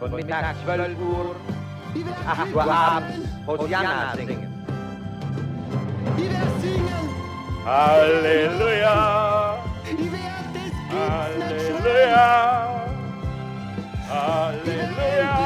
[0.00, 1.36] Von mittags 12 Uhr
[1.92, 3.33] bis 8 glücklich Uhr abends.
[3.46, 4.48] Hosianna singen.
[6.16, 7.04] Ich wär singen.
[7.66, 12.12] Halleluja, Ich wär, das gibt's nicht schreien.
[12.12, 12.28] Halleluja,
[14.10, 15.43] Halleluja,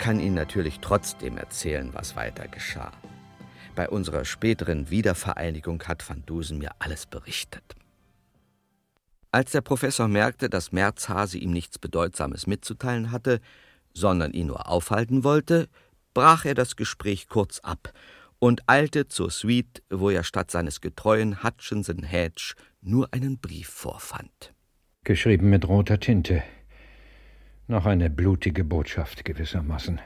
[0.00, 2.90] kann Ihnen natürlich trotzdem erzählen, was weiter geschah.
[3.76, 7.76] Bei unserer späteren Wiedervereinigung hat Van Dusen mir alles berichtet.
[9.30, 13.40] Als der Professor merkte, dass Merzhase ihm nichts Bedeutsames mitzuteilen hatte,
[13.94, 15.68] sondern ihn nur aufhalten wollte,
[16.14, 17.92] brach er das Gespräch kurz ab
[18.40, 24.54] und eilte zur Suite, wo er statt seines getreuen Hutchinson Hedge nur einen Brief vorfand.
[25.04, 26.42] Geschrieben mit roter Tinte.
[27.70, 30.00] Noch eine blutige Botschaft gewissermaßen.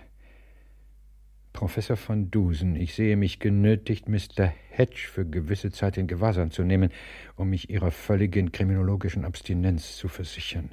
[1.55, 4.53] Professor van Dusen, ich sehe mich genötigt, Mr.
[4.68, 6.90] Hedge für gewisse Zeit in Gewahrsam zu nehmen,
[7.37, 10.72] um mich Ihrer völligen kriminologischen Abstinenz zu versichern.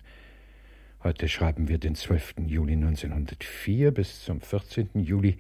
[1.02, 2.34] Heute schreiben wir den 12.
[2.48, 3.92] Juli 1904.
[3.92, 4.90] Bis zum 14.
[4.96, 5.38] Juli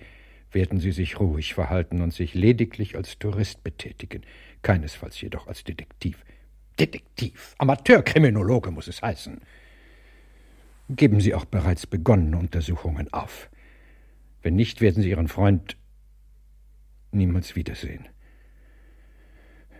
[0.53, 4.21] werden Sie sich ruhig verhalten und sich lediglich als Tourist betätigen,
[4.61, 6.23] keinesfalls jedoch als Detektiv.
[6.79, 9.41] Detektiv, Amateurkriminologe muss es heißen.
[10.95, 13.49] Geben Sie auch bereits begonnene Untersuchungen auf.
[14.41, 15.77] Wenn nicht, werden Sie Ihren Freund
[17.11, 18.09] niemals wiedersehen.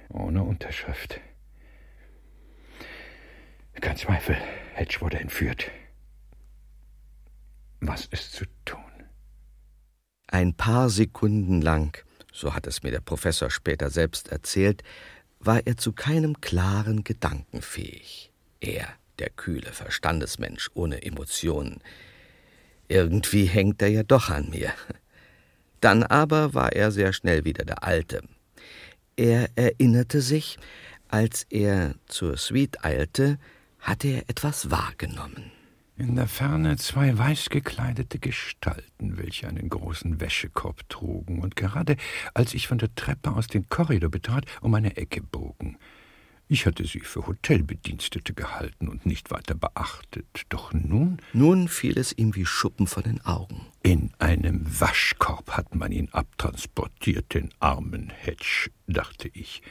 [0.09, 1.19] Ohne Unterschrift.
[3.73, 4.37] Kein Zweifel,
[4.73, 5.69] Hedge wurde entführt.
[7.81, 8.79] Was ist zu tun?
[10.27, 11.97] Ein paar Sekunden lang,
[12.31, 14.83] so hat es mir der Professor später selbst erzählt,
[15.39, 18.31] war er zu keinem klaren Gedanken fähig.
[18.59, 18.87] Er,
[19.21, 21.79] der kühle Verstandesmensch ohne Emotionen,
[22.87, 24.73] irgendwie hängt er ja doch an mir.
[25.79, 28.21] Dann aber war er sehr schnell wieder der Alte.
[29.15, 30.57] Er erinnerte sich,
[31.07, 33.37] als er zur Suite eilte,
[33.79, 35.51] hatte er etwas wahrgenommen.
[35.97, 41.95] In der Ferne zwei weiß gekleidete Gestalten, welche einen großen Wäschekorb trugen und gerade
[42.33, 45.77] als ich von der Treppe aus den Korridor betrat, um eine Ecke bogen.
[46.53, 50.25] Ich hatte sie für Hotelbedienstete gehalten und nicht weiter beachtet.
[50.49, 51.19] Doch nun.
[51.31, 53.67] Nun fiel es ihm wie Schuppen von den Augen.
[53.83, 59.61] In einem Waschkorb hat man ihn abtransportiert, den armen Hedge, dachte ich.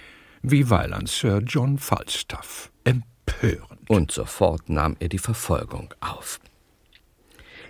[0.41, 2.73] Wie Weiland Sir John Falstaff.
[2.85, 3.91] Empörend.
[3.91, 6.41] Und sofort nahm er die Verfolgung auf.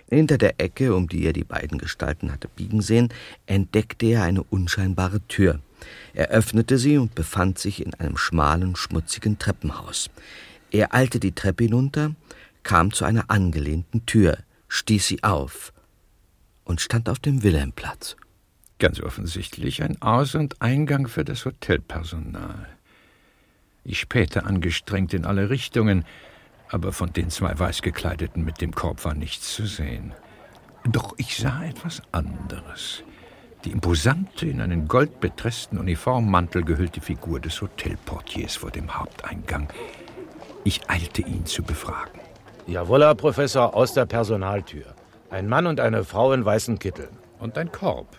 [0.09, 3.09] Hinter der Ecke, um die er die beiden Gestalten hatte biegen sehen,
[3.45, 5.59] entdeckte er eine unscheinbare Tür.
[6.13, 10.09] Er öffnete sie und befand sich in einem schmalen, schmutzigen Treppenhaus.
[10.71, 12.15] Er eilte die Treppe hinunter,
[12.63, 15.73] kam zu einer angelehnten Tür, stieß sie auf
[16.63, 18.15] und stand auf dem Wilhelmplatz.
[18.79, 22.67] Ganz offensichtlich ein Aus- und Eingang für das Hotelpersonal.
[23.83, 26.05] Ich spähte angestrengt in alle Richtungen,
[26.69, 30.13] aber von den zwei Weißgekleideten mit dem Korb war nichts zu sehen.
[30.83, 33.03] Doch ich sah etwas anderes
[33.65, 39.69] die imposante, in einen goldbetressten Uniformmantel gehüllte Figur des Hotelportiers vor dem Haupteingang.
[40.63, 42.19] Ich eilte ihn zu befragen.
[42.67, 44.85] Jawohl, Herr Professor, aus der Personaltür.
[45.29, 47.09] Ein Mann und eine Frau in weißen Kitteln.
[47.39, 48.17] Und ein Korb.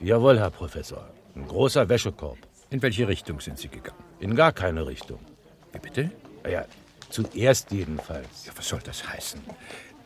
[0.00, 1.08] Jawohl, Herr Professor.
[1.34, 2.38] Ein großer Wäschekorb.
[2.70, 3.98] In welche Richtung sind Sie gegangen?
[4.20, 5.18] In gar keine Richtung.
[5.72, 6.10] Wie bitte?
[6.48, 6.64] Ja,
[7.08, 8.46] zuerst jedenfalls.
[8.46, 9.40] Ja, was soll das heißen?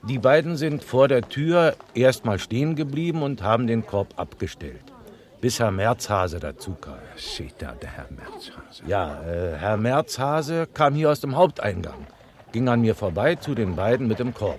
[0.09, 4.83] Die beiden sind vor der Tür erstmal stehen geblieben und haben den Korb abgestellt,
[5.41, 6.99] bis Herr Merzhase dazu kam.
[7.17, 8.83] Sieht da der Herr Merzhase?
[8.87, 12.07] Ja, äh, Herr Merzhase kam hier aus dem Haupteingang,
[12.53, 14.59] ging an mir vorbei zu den beiden mit dem Korb.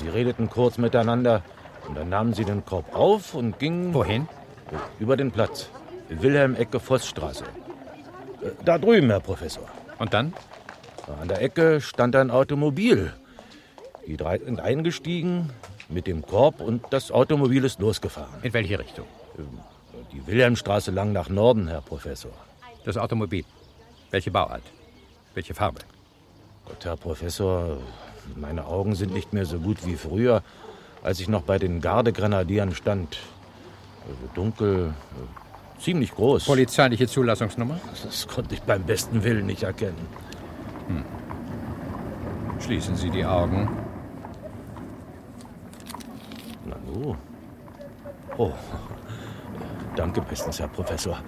[0.00, 1.42] Sie redeten kurz miteinander
[1.88, 3.94] und dann nahmen sie den Korb auf und gingen.
[3.94, 4.28] Wohin?
[5.00, 5.70] Über den Platz.
[6.08, 7.44] Wilhelm-Ecke Vossstraße.
[8.42, 9.66] Äh, da drüben, Herr Professor.
[9.98, 10.34] Und dann?
[11.20, 13.12] An der Ecke stand ein Automobil.
[14.06, 15.50] Die drei sind eingestiegen
[15.88, 18.42] mit dem Korb und das Automobil ist losgefahren.
[18.42, 19.06] In welche Richtung?
[20.12, 22.30] Die Wilhelmstraße lang nach Norden, Herr Professor.
[22.84, 23.44] Das Automobil.
[24.10, 24.62] Welche Bauart?
[25.34, 25.80] Welche Farbe?
[26.66, 27.78] Gott, Herr Professor,
[28.36, 30.42] meine Augen sind nicht mehr so gut wie früher,
[31.02, 33.18] als ich noch bei den Gardegrenadieren stand.
[34.08, 34.94] Also dunkel,
[35.80, 36.44] ziemlich groß.
[36.44, 37.80] Polizeiliche Zulassungsnummer?
[38.04, 40.06] Das konnte ich beim besten Willen nicht erkennen.
[40.86, 41.04] Hm.
[42.60, 43.85] Schließen Sie die Augen.
[46.96, 47.14] Nu.
[48.38, 48.52] Oh.
[49.96, 51.18] Danke bestens, Herr Professor.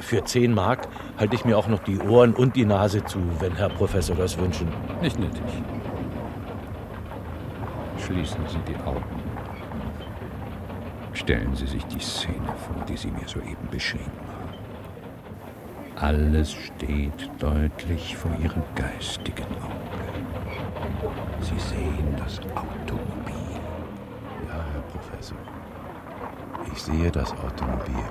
[0.00, 3.54] Für 10 Mark halte ich mir auch noch die Ohren und die Nase zu, wenn
[3.54, 4.68] Herr Professor das wünschen.
[5.02, 5.42] Nicht nötig.
[7.98, 9.04] Schließen Sie die Augen.
[11.12, 14.54] Stellen Sie sich die Szene vor, die Sie mir soeben beschrieben haben.
[15.96, 20.00] Alles steht deutlich vor Ihrem geistigen Auge.
[21.40, 23.09] Sie sehen das Automobil.
[25.00, 25.38] Professor.
[26.72, 28.04] Ich sehe das Automobil.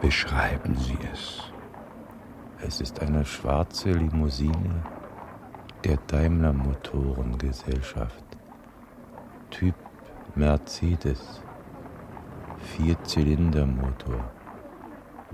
[0.00, 1.42] Beschreiben Sie es.
[2.60, 4.82] Es ist eine schwarze Limousine
[5.84, 8.24] der Daimler Motorengesellschaft.
[9.50, 9.74] Typ
[10.34, 11.42] Mercedes.
[12.76, 14.24] Vierzylindermotor.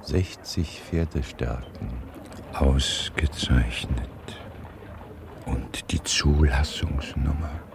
[0.03, 1.91] 60 Pferdestärken.
[2.55, 4.09] Ausgezeichnet.
[5.47, 7.68] Und die Zulassungsnummer.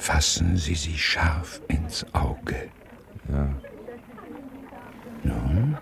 [0.00, 2.70] Fassen Sie sie scharf ins Auge.
[3.28, 3.54] Ja.
[5.22, 5.76] Nun?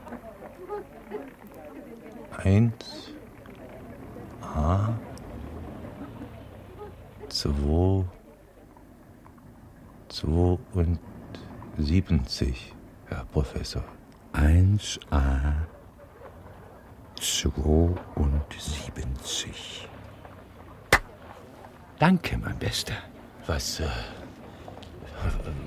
[2.37, 3.13] Eins.
[4.43, 4.89] A.
[7.29, 8.05] Zwei.
[10.09, 12.75] Zweiundsiebzig,
[13.07, 13.85] Herr Professor.
[14.33, 15.53] 1a
[17.21, 19.89] 72.
[22.01, 22.97] Danke, mein Bester.
[23.49, 23.85] Was, äh,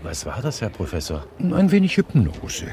[0.04, 1.26] was war das, Herr Professor?
[1.40, 2.68] Ein wenig Hypnose.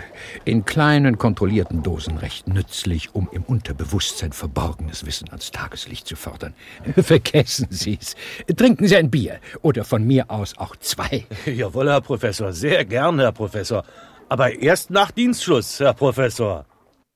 [0.45, 6.53] In kleinen, kontrollierten Dosen recht nützlich, um im Unterbewusstsein verborgenes Wissen ans Tageslicht zu fördern.
[6.95, 8.17] Vergessen Sie's.
[8.55, 9.41] Trinken Sie ein Bier.
[9.63, 11.25] Oder von mir aus auch zwei.
[11.47, 12.53] Jawohl, Herr Professor.
[12.53, 13.85] Sehr gern, Herr Professor.
[14.29, 16.67] Aber erst nach Dienstschluss, Herr Professor.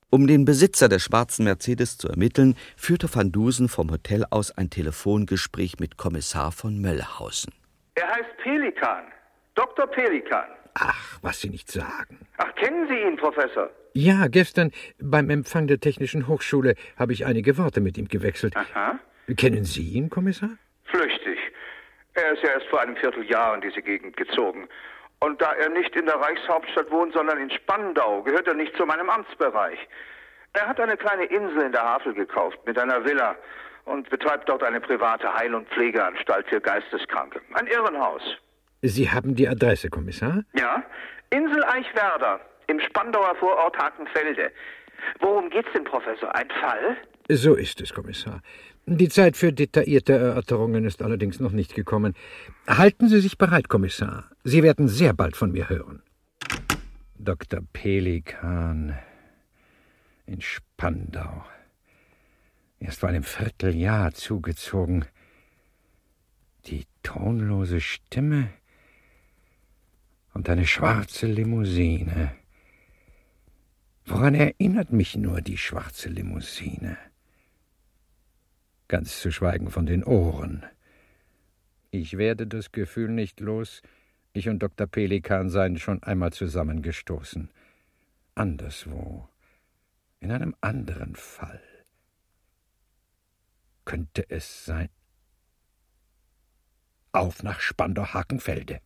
[0.09, 4.70] Um den Besitzer der schwarzen Mercedes zu ermitteln, führte Van Dusen vom Hotel aus ein
[4.70, 7.53] Telefongespräch mit Kommissar von Möllhausen.
[7.95, 9.12] Er heißt Pelikan.
[9.55, 9.86] Dr.
[9.86, 10.49] Pelikan.
[10.74, 12.26] Ach, was Sie nicht sagen.
[12.38, 13.68] Ach, kennen Sie ihn, Professor?
[13.93, 18.57] Ja, gestern beim Empfang der Technischen Hochschule habe ich einige Worte mit ihm gewechselt.
[18.57, 18.99] Aha.
[19.36, 20.51] Kennen Sie ihn, Kommissar?
[20.84, 21.38] Flüchtig.
[22.14, 24.68] Er ist ja erst vor einem Vierteljahr in diese Gegend gezogen.
[25.20, 28.86] Und da er nicht in der Reichshauptstadt wohnt, sondern in Spandau, gehört er nicht zu
[28.86, 29.78] meinem Amtsbereich.
[30.55, 33.36] Er hat eine kleine Insel in der Havel gekauft mit einer Villa
[33.85, 37.41] und betreibt dort eine private Heil- und Pflegeanstalt für Geisteskranke.
[37.55, 38.22] Ein Irrenhaus.
[38.83, 40.43] Sie haben die Adresse, Kommissar?
[40.59, 40.83] Ja,
[41.30, 44.51] Insel Eichwerder im Spandauer Vorort Hakenfelde.
[45.20, 46.35] Worum geht's denn, Professor?
[46.35, 46.97] Ein Fall?
[47.28, 48.41] So ist es, Kommissar.
[48.87, 52.14] Die Zeit für detaillierte Erörterungen ist allerdings noch nicht gekommen.
[52.66, 54.24] Halten Sie sich bereit, Kommissar.
[54.43, 56.03] Sie werden sehr bald von mir hören.
[57.16, 57.61] Dr.
[57.72, 58.99] Pelikan
[60.26, 61.45] in Spandau.
[62.83, 65.05] Erst vor einem Vierteljahr zugezogen.
[66.66, 68.53] Die tonlose Stimme
[70.35, 72.35] und eine schwarze Limousine.
[74.05, 76.99] Woran erinnert mich nur die schwarze Limousine?
[78.89, 80.66] Ganz zu schweigen von den Ohren.
[81.93, 83.83] Ich werde das Gefühl nicht los,
[84.33, 84.89] ich und Dr.
[84.89, 87.49] Pelikan seien schon einmal zusammengestoßen.
[88.35, 89.28] Anderswo,
[90.18, 91.62] in einem anderen Fall.
[93.85, 94.89] Könnte es sein.
[97.12, 98.80] Auf nach Spandau-Hakenfelde.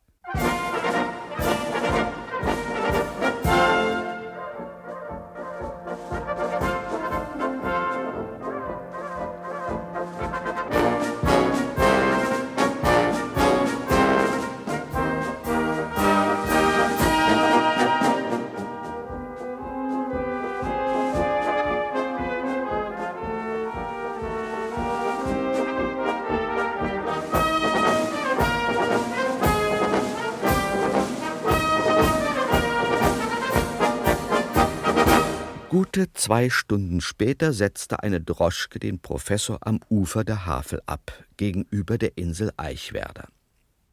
[36.27, 42.19] Zwei Stunden später setzte eine Droschke den Professor am Ufer der Havel ab, gegenüber der
[42.19, 43.29] Insel Eichwerder.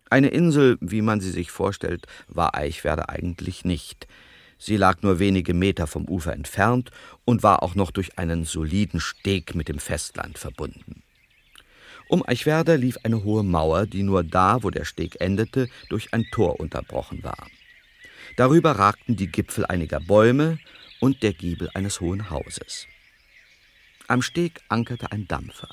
[0.09, 4.07] Eine Insel, wie man sie sich vorstellt, war Eichwerder eigentlich nicht.
[4.57, 6.89] Sie lag nur wenige Meter vom Ufer entfernt
[7.23, 11.03] und war auch noch durch einen soliden Steg mit dem Festland verbunden.
[12.09, 16.25] Um Eichwerder lief eine hohe Mauer, die nur da, wo der Steg endete, durch ein
[16.31, 17.45] Tor unterbrochen war.
[18.37, 20.57] Darüber ragten die Gipfel einiger Bäume
[21.03, 22.87] und der Giebel eines hohen Hauses.
[24.07, 25.67] Am Steg ankerte ein Dampfer.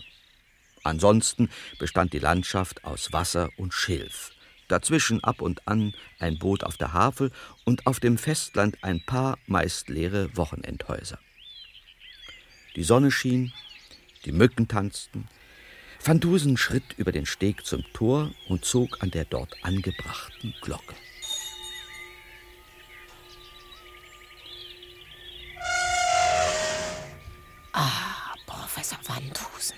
[0.83, 4.33] Ansonsten bestand die Landschaft aus Wasser und Schilf.
[4.67, 7.31] Dazwischen ab und an ein Boot auf der Havel
[7.65, 11.21] und auf dem Festland ein paar meist leere Wochenendhäuser.
[12.75, 13.53] Die Sonne schien,
[14.25, 15.29] die Mücken tanzten.
[16.03, 20.97] Van Dusen schritt über den Steg zum Tor und zog an der dort angebrachten Glocke.
[28.81, 29.77] Professor Van Dusen.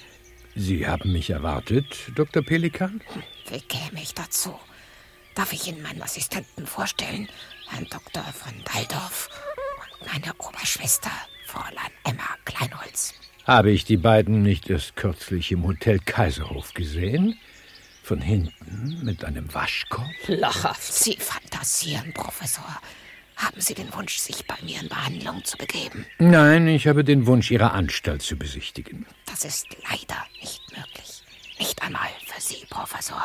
[0.55, 2.41] Sie haben mich erwartet, Dr.
[2.41, 3.01] Pelikan?
[3.49, 4.57] Wie käme ich dazu?
[5.35, 7.29] Darf ich Ihnen meinen Assistenten vorstellen,
[7.69, 8.23] Herrn Dr.
[8.23, 9.29] von Daldorf
[9.81, 11.11] und meine Oberschwester,
[11.47, 13.15] Fräulein Emma Kleinholz?
[13.45, 17.37] Habe ich die beiden nicht erst kürzlich im Hotel Kaiserhof gesehen?
[18.05, 20.07] Von hinten mit einem Waschkorb?
[20.29, 20.93] Lachhaft.
[20.93, 22.81] Sie fantasieren, Professor.
[23.37, 26.07] Haben Sie den Wunsch, sich bei mir in Behandlung zu begeben?
[26.19, 29.07] Nein, ich habe den Wunsch, Ihre Anstalt zu besichtigen.
[29.27, 31.23] Das ist leider nicht möglich.
[31.59, 33.23] Nicht einmal für Sie, Professor.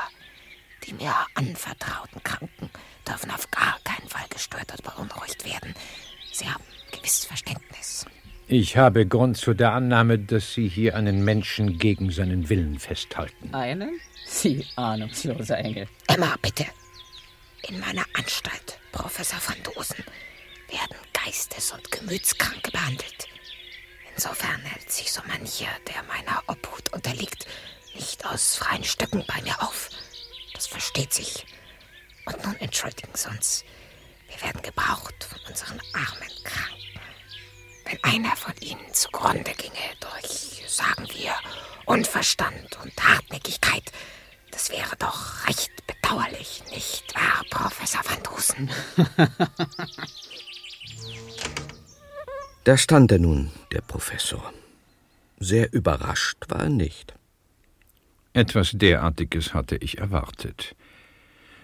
[0.86, 2.70] Die mir anvertrauten Kranken
[3.08, 5.74] dürfen auf gar keinen Fall gestört oder beunruhigt werden.
[6.32, 8.06] Sie haben gewiss Verständnis.
[8.48, 13.54] Ich habe Grund zu der Annahme, dass Sie hier einen Menschen gegen seinen Willen festhalten.
[13.54, 14.00] Einen?
[14.26, 15.88] Sie ahnungsloser Engel.
[16.08, 16.66] Emma, bitte.
[17.64, 20.04] In meiner Anstalt, Professor van Dosen,
[20.70, 23.28] werden Geistes- und Gemütskranke behandelt.
[24.16, 27.46] Insofern hält sich so mancher, der meiner Obhut unterliegt,
[27.94, 29.90] nicht aus freien Stücken bei mir auf.
[30.54, 31.46] Das versteht sich.
[32.26, 33.64] Und nun entschuldigen Sie uns.
[34.28, 37.00] Wir werden gebraucht von unseren armen Kranken.
[37.86, 41.34] Wenn einer von ihnen zugrunde ginge durch, sagen wir,
[41.86, 43.92] Unverstand und Hartnäckigkeit,
[44.58, 48.70] das wäre doch recht bedauerlich, nicht wahr, Professor Van Dusen?
[52.64, 54.52] Da stand er nun, der Professor.
[55.40, 57.14] Sehr überrascht war er nicht.
[58.34, 60.76] Etwas derartiges hatte ich erwartet.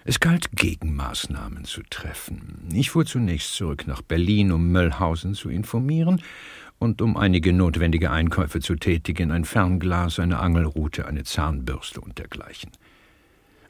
[0.04, 2.68] Es galt, Gegenmaßnahmen zu treffen.
[2.72, 6.22] Ich fuhr zunächst zurück nach Berlin, um Möllhausen zu informieren
[6.84, 12.70] und um einige notwendige Einkäufe zu tätigen, ein Fernglas, eine Angelrute, eine Zahnbürste und dergleichen.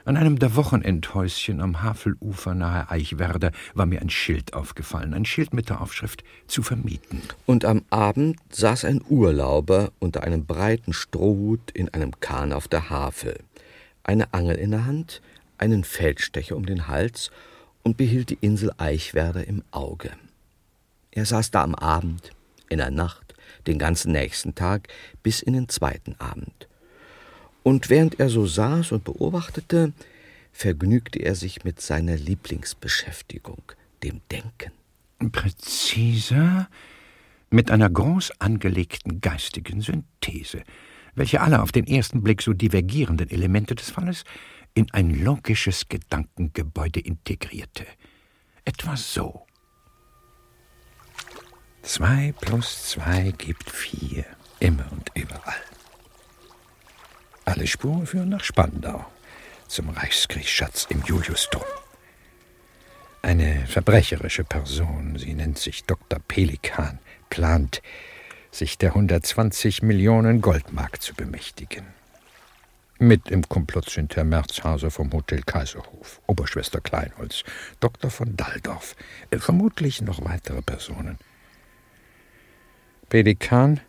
[0.05, 5.55] An einem der Wochenendhäuschen am Havelufer nahe Eichwerder war mir ein Schild aufgefallen, ein Schild
[5.55, 7.23] mit der Aufschrift zu vermieten.
[7.47, 12.91] Und am Abend saß ein Urlauber unter einem breiten Strohhut in einem Kahn auf der
[12.91, 13.39] Havel,
[14.03, 15.23] eine Angel in der Hand,
[15.57, 17.31] einen Feldstecher um den Hals
[17.83, 20.11] und behielt die Insel Eichwerder im Auge.
[21.13, 22.33] Er saß da am Abend,
[22.75, 23.35] in der Nacht,
[23.67, 24.89] den ganzen nächsten Tag
[25.23, 26.69] bis in den zweiten Abend.
[27.63, 29.93] Und während er so saß und beobachtete,
[30.53, 33.63] vergnügte er sich mit seiner Lieblingsbeschäftigung,
[34.03, 34.73] dem Denken.
[35.33, 36.69] Präziser,
[37.49, 40.63] mit einer groß angelegten geistigen Synthese,
[41.15, 44.25] welche alle auf den ersten Blick so divergierenden Elemente des Falles
[44.75, 47.87] in ein logisches Gedankengebäude integrierte.
[48.65, 49.44] Etwa so.
[51.85, 54.25] Zwei plus zwei gibt vier,
[54.59, 55.63] immer und überall.
[57.45, 59.05] Alle Spuren führen nach Spandau,
[59.69, 61.63] zum Reichskriegsschatz im Juliusdom.
[63.21, 66.21] Eine verbrecherische Person, sie nennt sich Dr.
[66.27, 67.83] Pelikan, plant,
[68.51, 71.85] sich der 120 Millionen Goldmark zu bemächtigen.
[72.99, 77.45] Mit im Komplott sind Herr Merzhauser vom Hotel Kaiserhof, Oberschwester Kleinholz,
[77.81, 78.11] Dr.
[78.11, 78.97] von Dalldorf,
[79.31, 81.19] äh, vermutlich noch weitere Personen.
[83.09, 83.81] Pelikan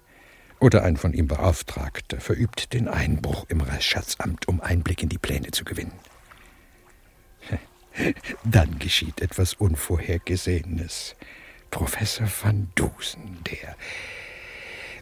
[0.59, 5.51] oder ein von ihm Beauftragter verübt den Einbruch im Reichsschatzamt, um Einblick in die Pläne
[5.51, 5.93] zu gewinnen.
[8.43, 11.15] Dann geschieht etwas Unvorhergesehenes.
[11.71, 13.75] Professor van Dusen, der,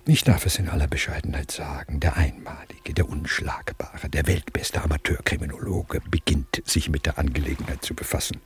[0.05, 6.64] ich darf es in aller Bescheidenheit sagen, der einmalige, der unschlagbare, der weltbeste Amateurkriminologe beginnt,
[6.66, 8.41] sich mit der Angelegenheit zu befassen.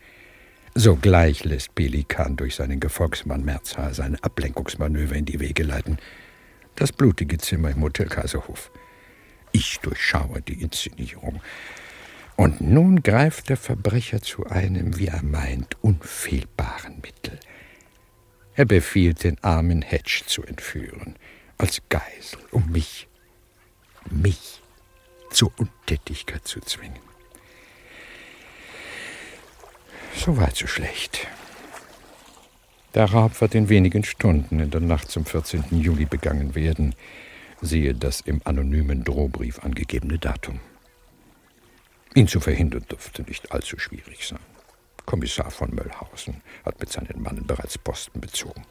[0.79, 5.97] Sogleich lässt Pelikan durch seinen Gefolgsmann Merzhaar seine Ablenkungsmanöver in die Wege leiten–
[6.77, 8.71] das blutige Zimmer im Hotel Kaiserhof.
[9.51, 11.41] Ich durchschaue die Inszenierung.
[12.35, 17.39] Und nun greift der Verbrecher zu einem, wie er meint, unfehlbaren Mittel.
[18.53, 21.15] Er befiehlt, den armen Hedge zu entführen,
[21.57, 23.07] als Geisel, um mich,
[24.11, 24.61] mich
[25.31, 27.06] zur Untätigkeit zu zwingen.
[30.17, 31.27] So weit, so schlecht.
[32.95, 35.65] Der Raub wird in wenigen Stunden in der Nacht zum 14.
[35.69, 36.95] Juli begangen werden.
[37.61, 40.59] Siehe das im anonymen Drohbrief angegebene Datum.
[42.15, 44.39] Ihn zu verhindern dürfte nicht allzu schwierig sein.
[45.05, 48.65] Kommissar von Möllhausen hat mit seinen Mannen bereits Posten bezogen.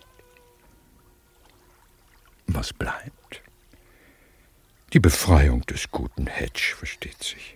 [2.49, 3.43] Was bleibt?
[4.93, 7.56] Die Befreiung des guten Hedge, versteht sich.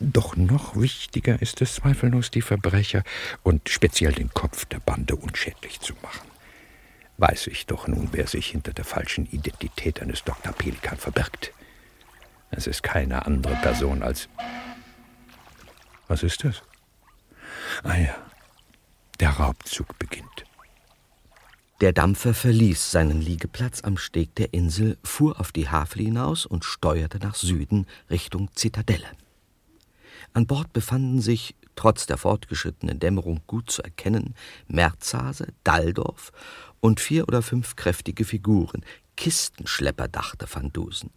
[0.00, 3.02] Doch noch wichtiger ist es zweifellos, die Verbrecher
[3.42, 6.28] und speziell den Kopf der Bande unschädlich zu machen.
[7.18, 10.52] Weiß ich doch nun, wer sich hinter der falschen Identität eines Dr.
[10.52, 11.52] Pelikan verbirgt.
[12.50, 14.28] Es ist keine andere Person als.
[16.08, 16.62] Was ist das?
[17.82, 18.14] Ah ja,
[19.20, 20.44] der Raubzug beginnt.
[21.80, 26.64] Der Dampfer verließ seinen Liegeplatz am Steg der Insel, fuhr auf die Havel hinaus und
[26.64, 29.08] steuerte nach Süden Richtung Zitadelle.
[30.32, 34.34] An Bord befanden sich, trotz der fortgeschrittenen Dämmerung gut zu erkennen,
[34.66, 36.32] Merzhase, Dalldorf
[36.80, 38.84] und vier oder fünf kräftige Figuren,
[39.16, 41.10] Kistenschlepper, dachte Van Dusen.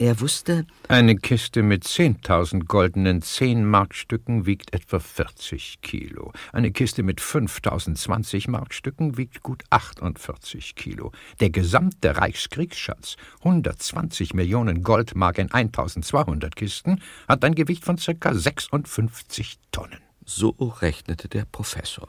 [0.00, 6.32] Er wusste, eine Kiste mit 10.000 goldenen 10-Markstücken wiegt etwa 40 Kilo.
[6.54, 11.12] Eine Kiste mit 5.000 20-Markstücken wiegt gut 48 Kilo.
[11.40, 18.34] Der gesamte Reichskriegsschatz, 120 Millionen Goldmark in 1.200 Kisten, hat ein Gewicht von ca.
[18.34, 20.00] 56 Tonnen.
[20.24, 22.08] So rechnete der Professor.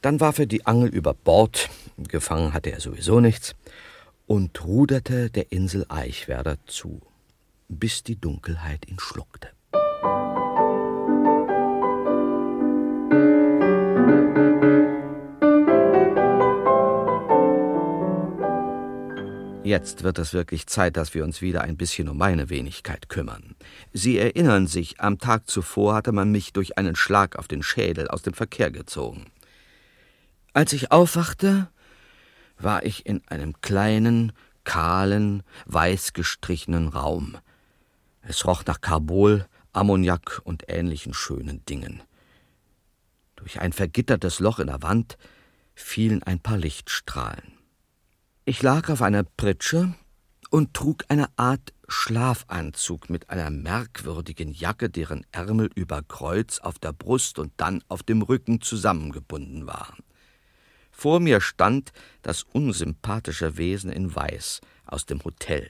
[0.00, 3.54] Dann warf er die Angel über Bord, gefangen hatte er sowieso nichts,
[4.26, 7.00] und ruderte der Insel Eichwerder zu,
[7.68, 9.48] bis die Dunkelheit ihn schluckte.
[19.64, 23.54] Jetzt wird es wirklich Zeit, dass wir uns wieder ein bisschen um meine Wenigkeit kümmern.
[23.92, 28.08] Sie erinnern sich, am Tag zuvor hatte man mich durch einen Schlag auf den Schädel
[28.08, 29.26] aus dem Verkehr gezogen.
[30.52, 31.68] Als ich aufwachte,
[32.62, 34.32] war ich in einem kleinen,
[34.64, 37.38] kahlen, weiß gestrichenen Raum.
[38.22, 42.02] Es roch nach Carbol, Ammoniak und ähnlichen schönen Dingen.
[43.36, 45.18] Durch ein vergittertes Loch in der Wand
[45.74, 47.58] fielen ein paar Lichtstrahlen.
[48.44, 49.94] Ich lag auf einer Pritsche
[50.50, 56.92] und trug eine Art Schlafanzug mit einer merkwürdigen Jacke, deren Ärmel über Kreuz auf der
[56.92, 60.02] Brust und dann auf dem Rücken zusammengebunden waren.
[60.92, 65.68] Vor mir stand das unsympathische Wesen in Weiß aus dem Hotel.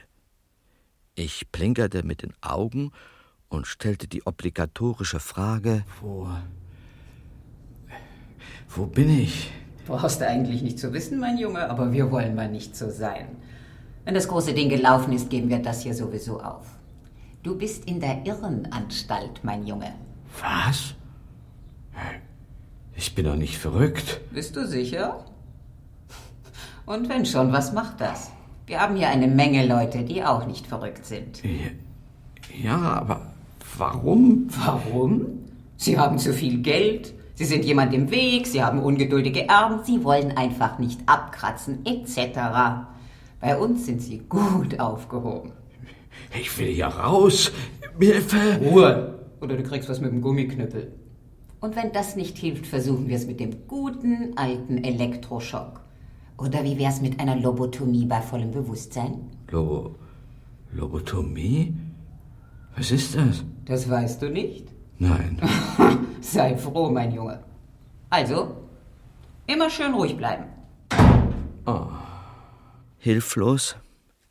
[1.14, 2.92] Ich plinkerte mit den Augen
[3.48, 6.28] und stellte die obligatorische Frage: Wo.
[8.68, 9.50] Wo bin ich?
[9.86, 13.28] Brauchst du eigentlich nicht zu wissen, mein Junge, aber wir wollen mal nicht so sein.
[14.04, 16.66] Wenn das große Ding gelaufen ist, geben wir das hier sowieso auf.
[17.42, 19.92] Du bist in der Irrenanstalt, mein Junge.
[20.40, 20.94] Was?
[23.02, 24.20] Ich bin doch nicht verrückt.
[24.30, 25.24] Bist du sicher?
[26.86, 28.30] Und wenn schon, was macht das?
[28.66, 31.42] Wir haben hier eine Menge Leute, die auch nicht verrückt sind.
[32.62, 33.32] Ja, aber
[33.76, 34.46] warum?
[34.64, 35.26] Warum?
[35.76, 40.04] Sie haben zu viel Geld, Sie sind jemand im Weg, Sie haben ungeduldige Erben, Sie
[40.04, 42.38] wollen einfach nicht abkratzen, etc.
[43.40, 45.50] Bei uns sind Sie gut aufgehoben.
[46.40, 47.50] Ich will ja raus.
[47.98, 48.60] Hilfe!
[48.62, 49.18] Ruhe!
[49.40, 51.01] Oder du kriegst was mit dem Gummiknüppel.
[51.62, 55.80] Und wenn das nicht hilft, versuchen wir es mit dem guten alten Elektroschock.
[56.36, 59.30] Oder wie wär's mit einer Lobotomie bei vollem Bewusstsein?
[59.48, 59.94] Lobo.
[60.72, 61.72] Lobotomie?
[62.76, 63.44] Was ist das?
[63.64, 64.72] Das weißt du nicht?
[64.98, 65.40] Nein.
[66.20, 67.44] Sei froh, mein Junge.
[68.10, 68.56] Also,
[69.46, 70.46] immer schön ruhig bleiben.
[71.64, 71.86] Oh.
[72.98, 73.76] Hilflos,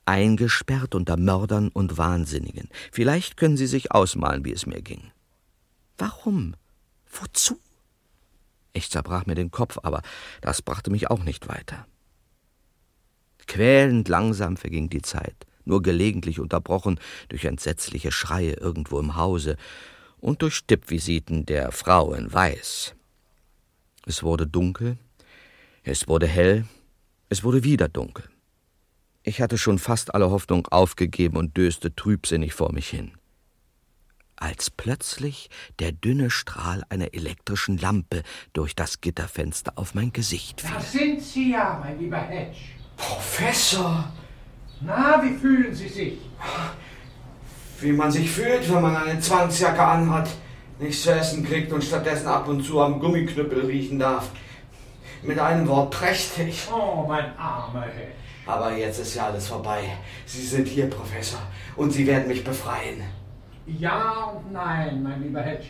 [0.05, 2.67] eingesperrt unter Mördern und Wahnsinnigen.
[2.91, 5.11] Vielleicht können Sie sich ausmalen, wie es mir ging.
[5.97, 6.55] Warum?
[7.11, 7.59] Wozu?
[8.73, 10.01] Ich zerbrach mir den Kopf, aber
[10.41, 11.85] das brachte mich auch nicht weiter.
[13.47, 15.35] Quälend langsam verging die Zeit,
[15.65, 19.57] nur gelegentlich unterbrochen durch entsetzliche Schreie irgendwo im Hause
[20.19, 22.95] und durch Stippvisiten der Frau in Weiß.
[24.05, 24.97] Es wurde dunkel,
[25.83, 26.65] es wurde hell,
[27.29, 28.25] es wurde wieder dunkel.
[29.23, 33.11] Ich hatte schon fast alle Hoffnung aufgegeben und döste trübsinnig vor mich hin
[34.41, 38.23] als plötzlich der dünne Strahl einer elektrischen Lampe
[38.53, 40.71] durch das Gitterfenster auf mein Gesicht fiel.
[40.73, 42.57] Da sind Sie ja, mein lieber Hedge.
[42.97, 44.11] Professor!
[44.81, 46.13] Na, wie fühlen Sie sich?
[47.79, 50.29] Wie man sich fühlt, wenn man eine Zwangsjacke anhat,
[50.79, 54.29] nichts zu essen kriegt und stattdessen ab und zu am Gummiknüppel riechen darf.
[55.23, 56.67] Mit einem Wort prächtig.
[56.71, 58.13] Oh, mein armer Hedge.
[58.47, 59.83] Aber jetzt ist ja alles vorbei.
[60.25, 61.39] Sie sind hier, Professor,
[61.75, 63.03] und Sie werden mich befreien.
[63.67, 65.67] Ja und nein, mein lieber Hedge.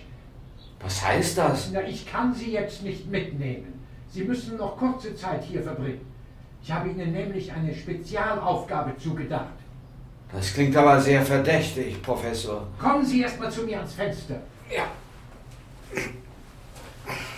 [0.80, 1.70] Was heißt das?
[1.72, 3.82] Na, ich kann Sie jetzt nicht mitnehmen.
[4.10, 6.06] Sie müssen noch kurze Zeit hier verbringen.
[6.64, 9.54] Ich habe Ihnen nämlich eine Spezialaufgabe zugedacht.
[10.32, 12.68] Das klingt aber sehr verdächtig, Professor.
[12.80, 14.36] Kommen Sie erst mal zu mir ans Fenster.
[14.74, 14.86] Ja.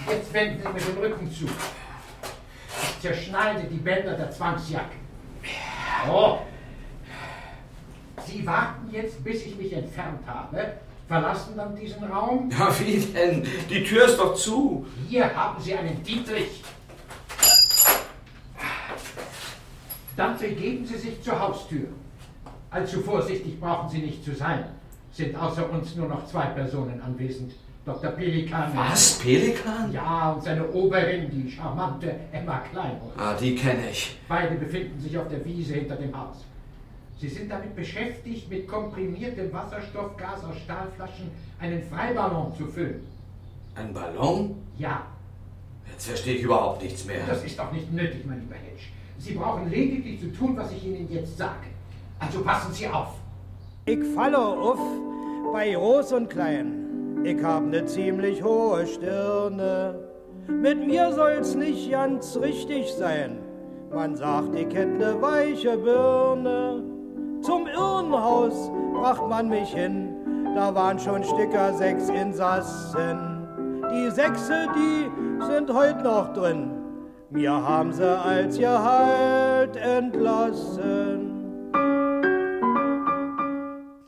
[0.07, 1.45] Jetzt wenden Sie mir den Rücken zu.
[1.45, 4.95] Ich zerschneide die Bänder der Zwangsjacke.
[6.09, 6.39] Oh.
[8.25, 10.73] Sie warten jetzt, bis ich mich entfernt habe,
[11.07, 12.49] verlassen dann diesen Raum.
[12.51, 13.45] Ja, wie denn?
[13.69, 14.85] Die Tür ist doch zu.
[15.09, 16.63] Hier haben Sie einen Dietrich.
[20.15, 21.87] Dann begeben Sie sich zur Haustür.
[22.69, 24.65] Allzu vorsichtig brauchen Sie nicht zu sein.
[25.11, 27.53] Sind außer uns nur noch zwei Personen anwesend.
[27.85, 28.11] Dr.
[28.11, 28.71] Pelikan.
[28.75, 29.19] Was?
[29.19, 29.91] Pelikan?
[29.91, 33.13] Ja, und seine Oberin, die charmante Emma Kleinholz.
[33.17, 34.17] Ah, die kenne ich.
[34.27, 36.37] Beide befinden sich auf der Wiese hinter dem Haus.
[37.19, 43.01] Sie sind damit beschäftigt, mit komprimiertem Wasserstoffgas aus Stahlflaschen einen Freiballon zu füllen.
[43.75, 44.55] Ein Ballon?
[44.77, 45.05] Ja.
[45.89, 47.25] Jetzt verstehe ich überhaupt nichts mehr.
[47.27, 48.83] Das ist auch nicht nötig, mein lieber Hedge.
[49.19, 51.67] Sie brauchen lediglich zu tun, was ich Ihnen jetzt sage.
[52.19, 53.15] Also passen Sie auf.
[53.85, 54.79] Ich falle auf
[55.51, 57.21] bei Groß und Klein.
[57.23, 59.95] Ich hab ne ziemlich hohe Stirne.
[60.47, 63.39] Mit mir soll's nicht ganz richtig sein.
[63.93, 66.92] Man sagt, ich hätt ne weiche Birne.
[67.43, 70.15] Zum Irrenhaus bracht man mich hin.
[70.55, 73.47] Da waren schon Sticker sechs Insassen.
[73.91, 75.11] Die Sechse, die
[75.45, 76.71] sind heut noch drin.
[77.31, 81.22] Mir haben sie als Gehalt entlassen.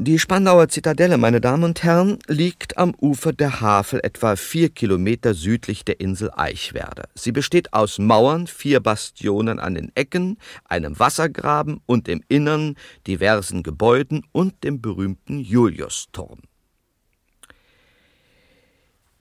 [0.07, 5.33] Die Spandauer Zitadelle, meine Damen und Herren, liegt am Ufer der Havel etwa vier Kilometer
[5.33, 7.09] südlich der Insel Eichwerder.
[7.15, 12.75] Sie besteht aus Mauern, vier Bastionen an den Ecken, einem Wassergraben und im Innern
[13.07, 16.41] diversen Gebäuden und dem berühmten Juliusturm.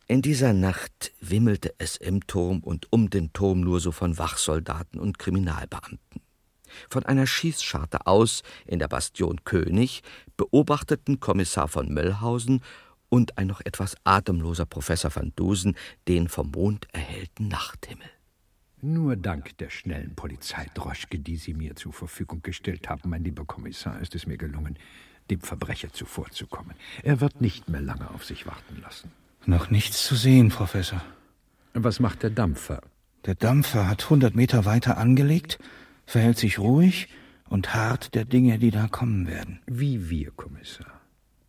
[0.07, 5.01] In dieser Nacht wimmelte es im Turm und um den Turm nur so von Wachsoldaten
[5.01, 6.24] und Kriminalbeamten.
[6.91, 10.03] Von einer Schießscharte aus in der Bastion König
[10.37, 12.63] beobachteten Kommissar von Möllhausen
[13.09, 15.77] und ein noch etwas atemloser Professor van Dusen
[16.09, 18.09] den vom Mond erhellten Nachthimmel.
[18.83, 23.99] Nur dank der schnellen Polizeidroschke, die Sie mir zur Verfügung gestellt haben, mein lieber Kommissar,
[24.01, 24.79] ist es mir gelungen,
[25.31, 26.75] dem Verbrecher zuvorzukommen.
[27.03, 29.11] Er wird nicht mehr lange auf sich warten lassen.
[29.47, 31.03] Noch nichts zu sehen, Professor.
[31.73, 32.83] Was macht der Dampfer?
[33.25, 35.59] Der Dampfer hat hundert Meter weiter angelegt,
[36.07, 37.09] verhält sich ruhig
[37.49, 39.61] und hart der Dinge, die da kommen werden.
[39.67, 41.01] Wie wir, Kommissar.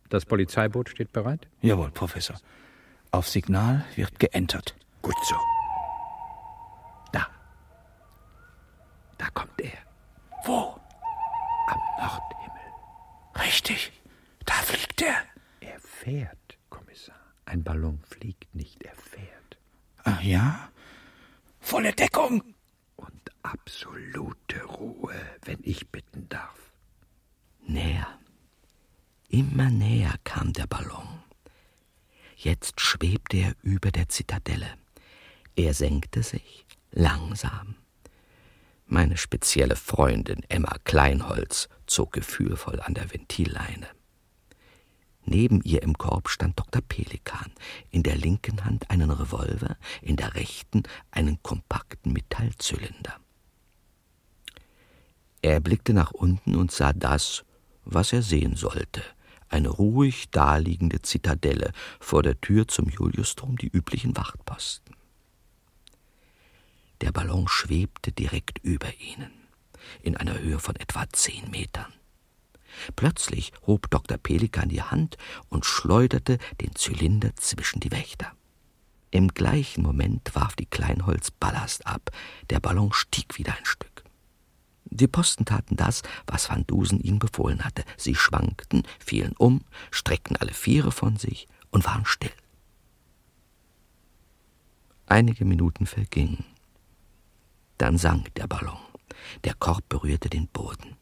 [0.08, 1.48] Das Polizeiboot steht bereit?
[1.62, 2.36] Jawohl, Professor.
[3.10, 4.76] Auf Signal wird geentert.
[5.02, 5.36] Gut so.
[7.12, 7.26] Da.
[9.18, 9.78] Da kommt er.
[10.44, 10.78] Wo?
[11.66, 13.44] Am Nordhimmel.
[13.44, 13.92] Richtig.
[14.44, 15.16] Da fliegt er.
[15.60, 17.16] Er fährt, Kommissar.
[17.46, 19.58] Ein Ballon fliegt nicht, er fährt.
[20.04, 20.68] Ach ja?
[21.60, 22.42] Volle Deckung.
[23.52, 26.72] Absolute Ruhe, wenn ich bitten darf.
[27.64, 28.18] Näher.
[29.28, 31.22] Immer näher kam der Ballon.
[32.34, 34.66] Jetzt schwebte er über der Zitadelle.
[35.54, 37.76] Er senkte sich langsam.
[38.86, 43.86] Meine spezielle Freundin Emma Kleinholz zog gefühlvoll an der Ventilleine.
[45.24, 46.82] Neben ihr im Korb stand Dr.
[46.82, 47.52] Pelikan,
[47.90, 50.82] in der linken Hand einen Revolver, in der rechten
[51.12, 53.20] einen kompakten Metallzylinder.
[55.46, 57.44] Er blickte nach unten und sah das,
[57.84, 59.00] was er sehen sollte,
[59.48, 61.70] eine ruhig daliegende Zitadelle,
[62.00, 64.96] vor der Tür zum Juliusturm die üblichen Wachtposten.
[67.00, 69.30] Der Ballon schwebte direkt über ihnen,
[70.02, 71.92] in einer Höhe von etwa zehn Metern.
[72.96, 74.18] Plötzlich hob Dr.
[74.18, 75.16] Pelikan die Hand
[75.48, 78.32] und schleuderte den Zylinder zwischen die Wächter.
[79.12, 82.10] Im gleichen Moment warf die Kleinholz Ballast ab.
[82.50, 83.95] Der Ballon stieg wieder ein Stück.
[84.90, 87.84] Die Posten taten das, was Van Dusen ihnen befohlen hatte.
[87.96, 92.32] Sie schwankten, fielen um, streckten alle Viere von sich und waren still.
[95.06, 96.44] Einige Minuten vergingen.
[97.78, 98.78] Dann sank der Ballon.
[99.44, 100.96] Der Korb berührte den Boden.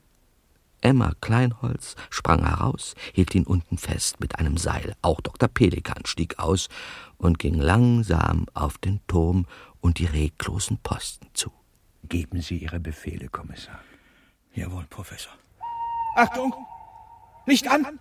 [0.81, 4.95] Emma Kleinholz sprang heraus, hielt ihn unten fest mit einem Seil.
[5.01, 5.49] Auch Dr.
[5.49, 6.69] Pelikan stieg aus
[7.17, 9.47] und ging langsam auf den Turm
[9.81, 11.51] und die reglosen Posten zu.
[12.09, 13.81] Geben Sie Ihre Befehle, Kommissar.
[14.55, 15.33] Jawohl, Professor.
[16.17, 16.55] Achtung!
[17.47, 17.99] Licht an!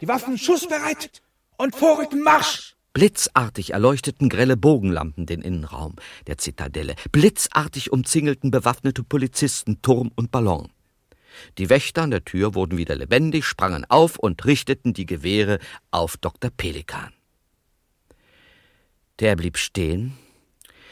[0.00, 1.22] Die Waffen schussbereit!
[1.56, 2.76] Und vorrücken Marsch!
[2.92, 5.96] Blitzartig erleuchteten grelle Bogenlampen den Innenraum
[6.28, 6.94] der Zitadelle.
[7.10, 10.70] Blitzartig umzingelten bewaffnete Polizisten Turm und Ballon.
[11.58, 15.58] Die Wächter an der Tür wurden wieder lebendig, sprangen auf und richteten die Gewehre
[15.90, 16.50] auf Dr.
[16.50, 17.12] Pelikan.
[19.18, 20.16] Der blieb stehen,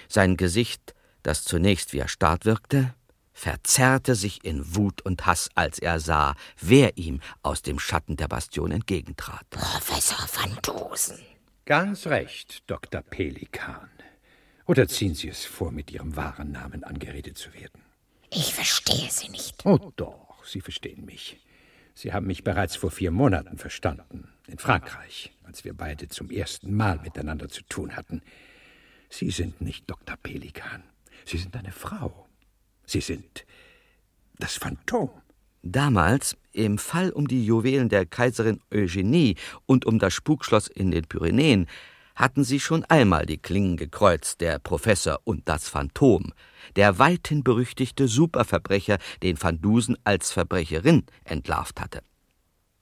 [0.08, 2.94] sein Gesicht, das zunächst wie erstarrt wirkte,
[3.32, 8.28] verzerrte sich in Wut und Hass, als er sah, wer ihm aus dem Schatten der
[8.28, 9.48] Bastion entgegentrat.
[9.50, 11.18] Professor van Dusen.
[11.64, 13.02] Ganz recht, Dr.
[13.02, 13.88] Pelikan.
[14.66, 17.82] Oder ziehen Sie es vor, mit Ihrem wahren Namen angeredet zu werden?
[18.30, 19.64] Ich verstehe Sie nicht.
[19.64, 21.38] Oh doch, Sie verstehen mich.
[21.94, 26.74] Sie haben mich bereits vor vier Monaten verstanden, in Frankreich, als wir beide zum ersten
[26.74, 28.22] Mal miteinander zu tun hatten.
[29.10, 30.16] Sie sind nicht Dr.
[30.16, 30.82] Pelikan.
[31.24, 32.28] Sie sind eine Frau.
[32.86, 33.44] Sie sind
[34.38, 35.10] das Phantom.
[35.62, 41.04] Damals, im Fall um die Juwelen der Kaiserin Eugenie und um das Spukschloss in den
[41.04, 41.66] Pyrenäen,
[42.14, 46.32] hatten sie schon einmal die Klingen gekreuzt, der Professor und das Phantom,
[46.76, 52.02] der weithin berüchtigte Superverbrecher, den Van Dusen als Verbrecherin entlarvt hatte.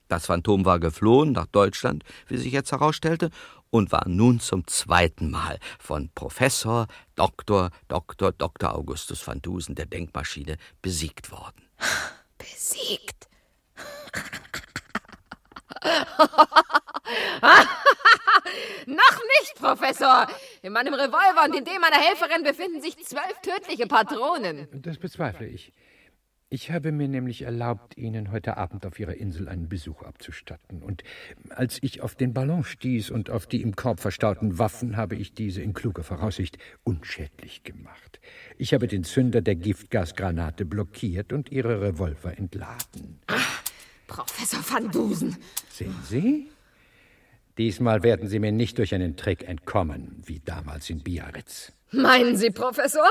[0.08, 3.30] Das Phantom war geflohen nach Deutschland, wie sich jetzt herausstellte,
[3.70, 7.70] und war nun zum zweiten Mal von Professor Dr.
[7.88, 8.32] Dr.
[8.32, 8.74] Dr.
[8.74, 11.62] Augustus van Dusen der Denkmaschine besiegt worden.
[12.38, 13.28] Besiegt?
[18.86, 20.26] Noch nicht, Professor.
[20.62, 24.68] In meinem Revolver und in dem meiner Helferin befinden sich zwölf tödliche Patronen.
[24.72, 25.72] Das bezweifle ich.
[26.52, 30.82] Ich habe mir nämlich erlaubt, Ihnen heute Abend auf Ihrer Insel einen Besuch abzustatten.
[30.82, 31.04] Und
[31.50, 35.32] als ich auf den Ballon stieß und auf die im Korb verstauten Waffen, habe ich
[35.32, 38.18] diese in kluger Voraussicht unschädlich gemacht.
[38.58, 43.20] Ich habe den Zünder der Giftgasgranate blockiert und Ihre Revolver entladen.
[43.28, 43.62] Ach,
[44.08, 45.36] Professor van Dusen.
[45.70, 46.48] Sehen Sie?
[47.58, 51.72] Diesmal werden Sie mir nicht durch einen Trick entkommen, wie damals in Biarritz.
[51.92, 53.06] Meinen Sie, Professor?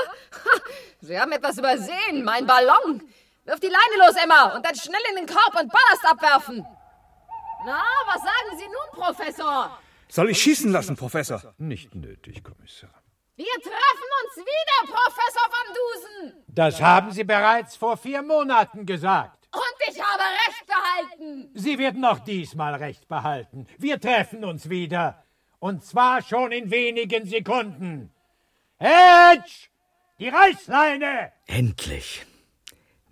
[1.00, 3.00] Sie haben etwas übersehen, mein Ballon.
[3.44, 6.66] Wirf die Leine los, Emma, und dann schnell in den Korb und Ballast abwerfen.
[7.64, 9.78] Na, was sagen Sie nun, Professor?
[10.08, 11.54] Soll ich schießen lassen, Professor?
[11.58, 12.90] Nicht nötig, Kommissar.
[13.36, 16.44] Wir treffen uns wieder, Professor Van Dusen.
[16.48, 19.48] Das haben Sie bereits vor vier Monaten gesagt.
[19.52, 21.50] Und ich habe Recht behalten.
[21.54, 23.66] Sie werden auch diesmal Recht behalten.
[23.78, 25.24] Wir treffen uns wieder.
[25.58, 28.12] Und zwar schon in wenigen Sekunden.
[28.78, 29.68] Hedge!
[30.18, 31.32] Die Reißleine!
[31.46, 32.26] Endlich.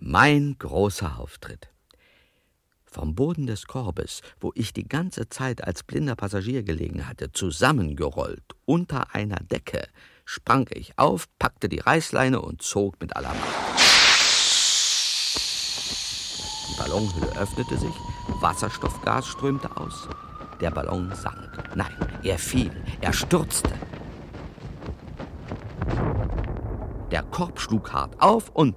[0.00, 1.70] Mein großer Auftritt.
[2.84, 8.44] Vom Boden des Korbes, wo ich die ganze Zeit als blinder Passagier gelegen hatte, zusammengerollt
[8.64, 9.88] unter einer Decke,
[10.24, 13.78] sprang ich auf, packte die Reißleine und zog mit aller Macht.
[16.70, 17.94] Die Ballonhülle öffnete sich,
[18.40, 20.08] Wasserstoffgas strömte aus.
[20.60, 21.74] Der Ballon sank.
[21.74, 22.70] Nein, er fiel,
[23.00, 23.72] er stürzte.
[27.10, 28.76] Der Korb schlug hart auf und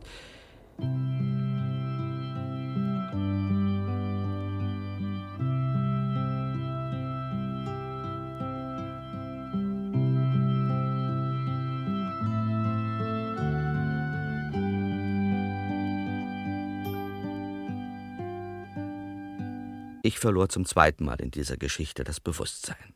[20.03, 22.95] Ich verlor zum zweiten Mal in dieser Geschichte das Bewusstsein.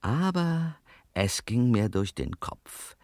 [0.00, 0.76] Aber
[1.12, 2.96] es ging mir durch den Kopf.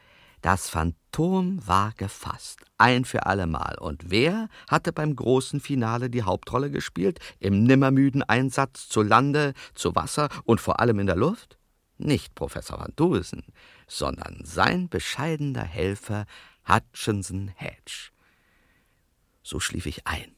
[0.46, 3.78] Das Phantom war gefasst, ein für allemal.
[3.80, 7.18] Und wer hatte beim großen Finale die Hauptrolle gespielt?
[7.40, 11.58] Im nimmermüden Einsatz zu Lande, zu Wasser und vor allem in der Luft?
[11.98, 13.42] Nicht Professor Van Dusen,
[13.88, 16.26] sondern sein bescheidener Helfer
[16.68, 18.12] Hutchinson Hedge.
[19.42, 20.32] So schlief ich ein,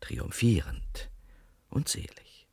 [0.00, 1.10] triumphierend
[1.68, 2.48] und selig.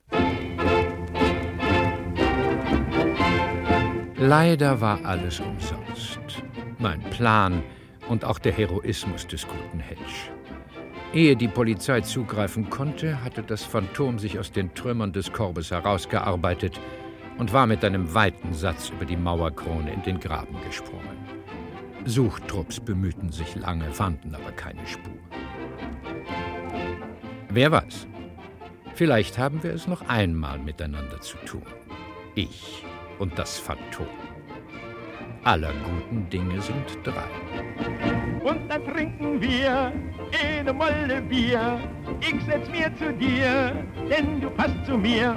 [4.20, 5.87] Leider war alles umsonst.
[6.80, 7.64] Mein Plan
[8.08, 10.32] und auch der Heroismus des guten Hedge.
[11.14, 16.80] Ehe die Polizei zugreifen konnte, hatte das Phantom sich aus den Trümmern des Korbes herausgearbeitet
[17.40, 21.18] und war mit einem weiten Satz über die Mauerkrone in den Graben gesprungen.
[22.06, 25.14] Suchtrupps bemühten sich lange, fanden aber keine Spur.
[27.50, 28.08] Wer weiß,
[28.94, 31.66] vielleicht haben wir es noch einmal miteinander zu tun.
[32.36, 32.86] Ich
[33.18, 34.06] und das Phantom.
[35.44, 37.30] Aller guten Dinge sind drei.
[38.44, 39.92] Und dann trinken wir
[40.44, 41.80] eine Molle Bier.
[42.22, 43.74] Ich setz mir zu dir,
[44.10, 45.36] denn du passt zu mir.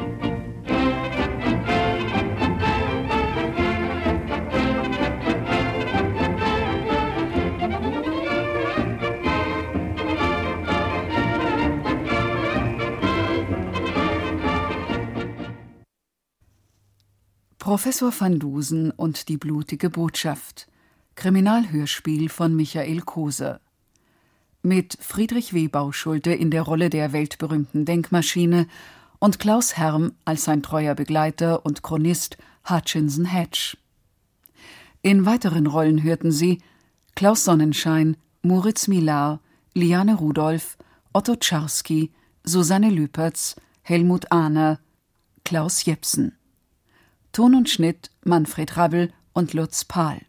[17.70, 20.66] Professor van Dusen und die blutige Botschaft.
[21.14, 23.60] Kriminalhörspiel von Michael Koser.
[24.60, 25.68] Mit Friedrich W.
[25.68, 28.66] Bauschulte in der Rolle der weltberühmten Denkmaschine
[29.20, 33.76] und Klaus Herm als sein treuer Begleiter und Chronist Hutchinson Hedge.
[35.02, 36.58] In weiteren Rollen hörten sie
[37.14, 39.38] Klaus Sonnenschein, Moritz Milar,
[39.74, 40.76] Liane Rudolph,
[41.12, 42.10] Otto Czarski,
[42.42, 44.80] Susanne Lüpertz, Helmut Ahner,
[45.44, 46.32] Klaus Jepsen.
[47.32, 50.20] Ton und Schnitt Manfred Rabbel und Lutz Pahl.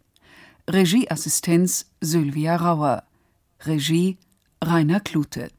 [0.69, 3.03] Regieassistenz Sylvia Rauer.
[3.61, 4.17] Regie
[4.63, 5.49] Rainer Klute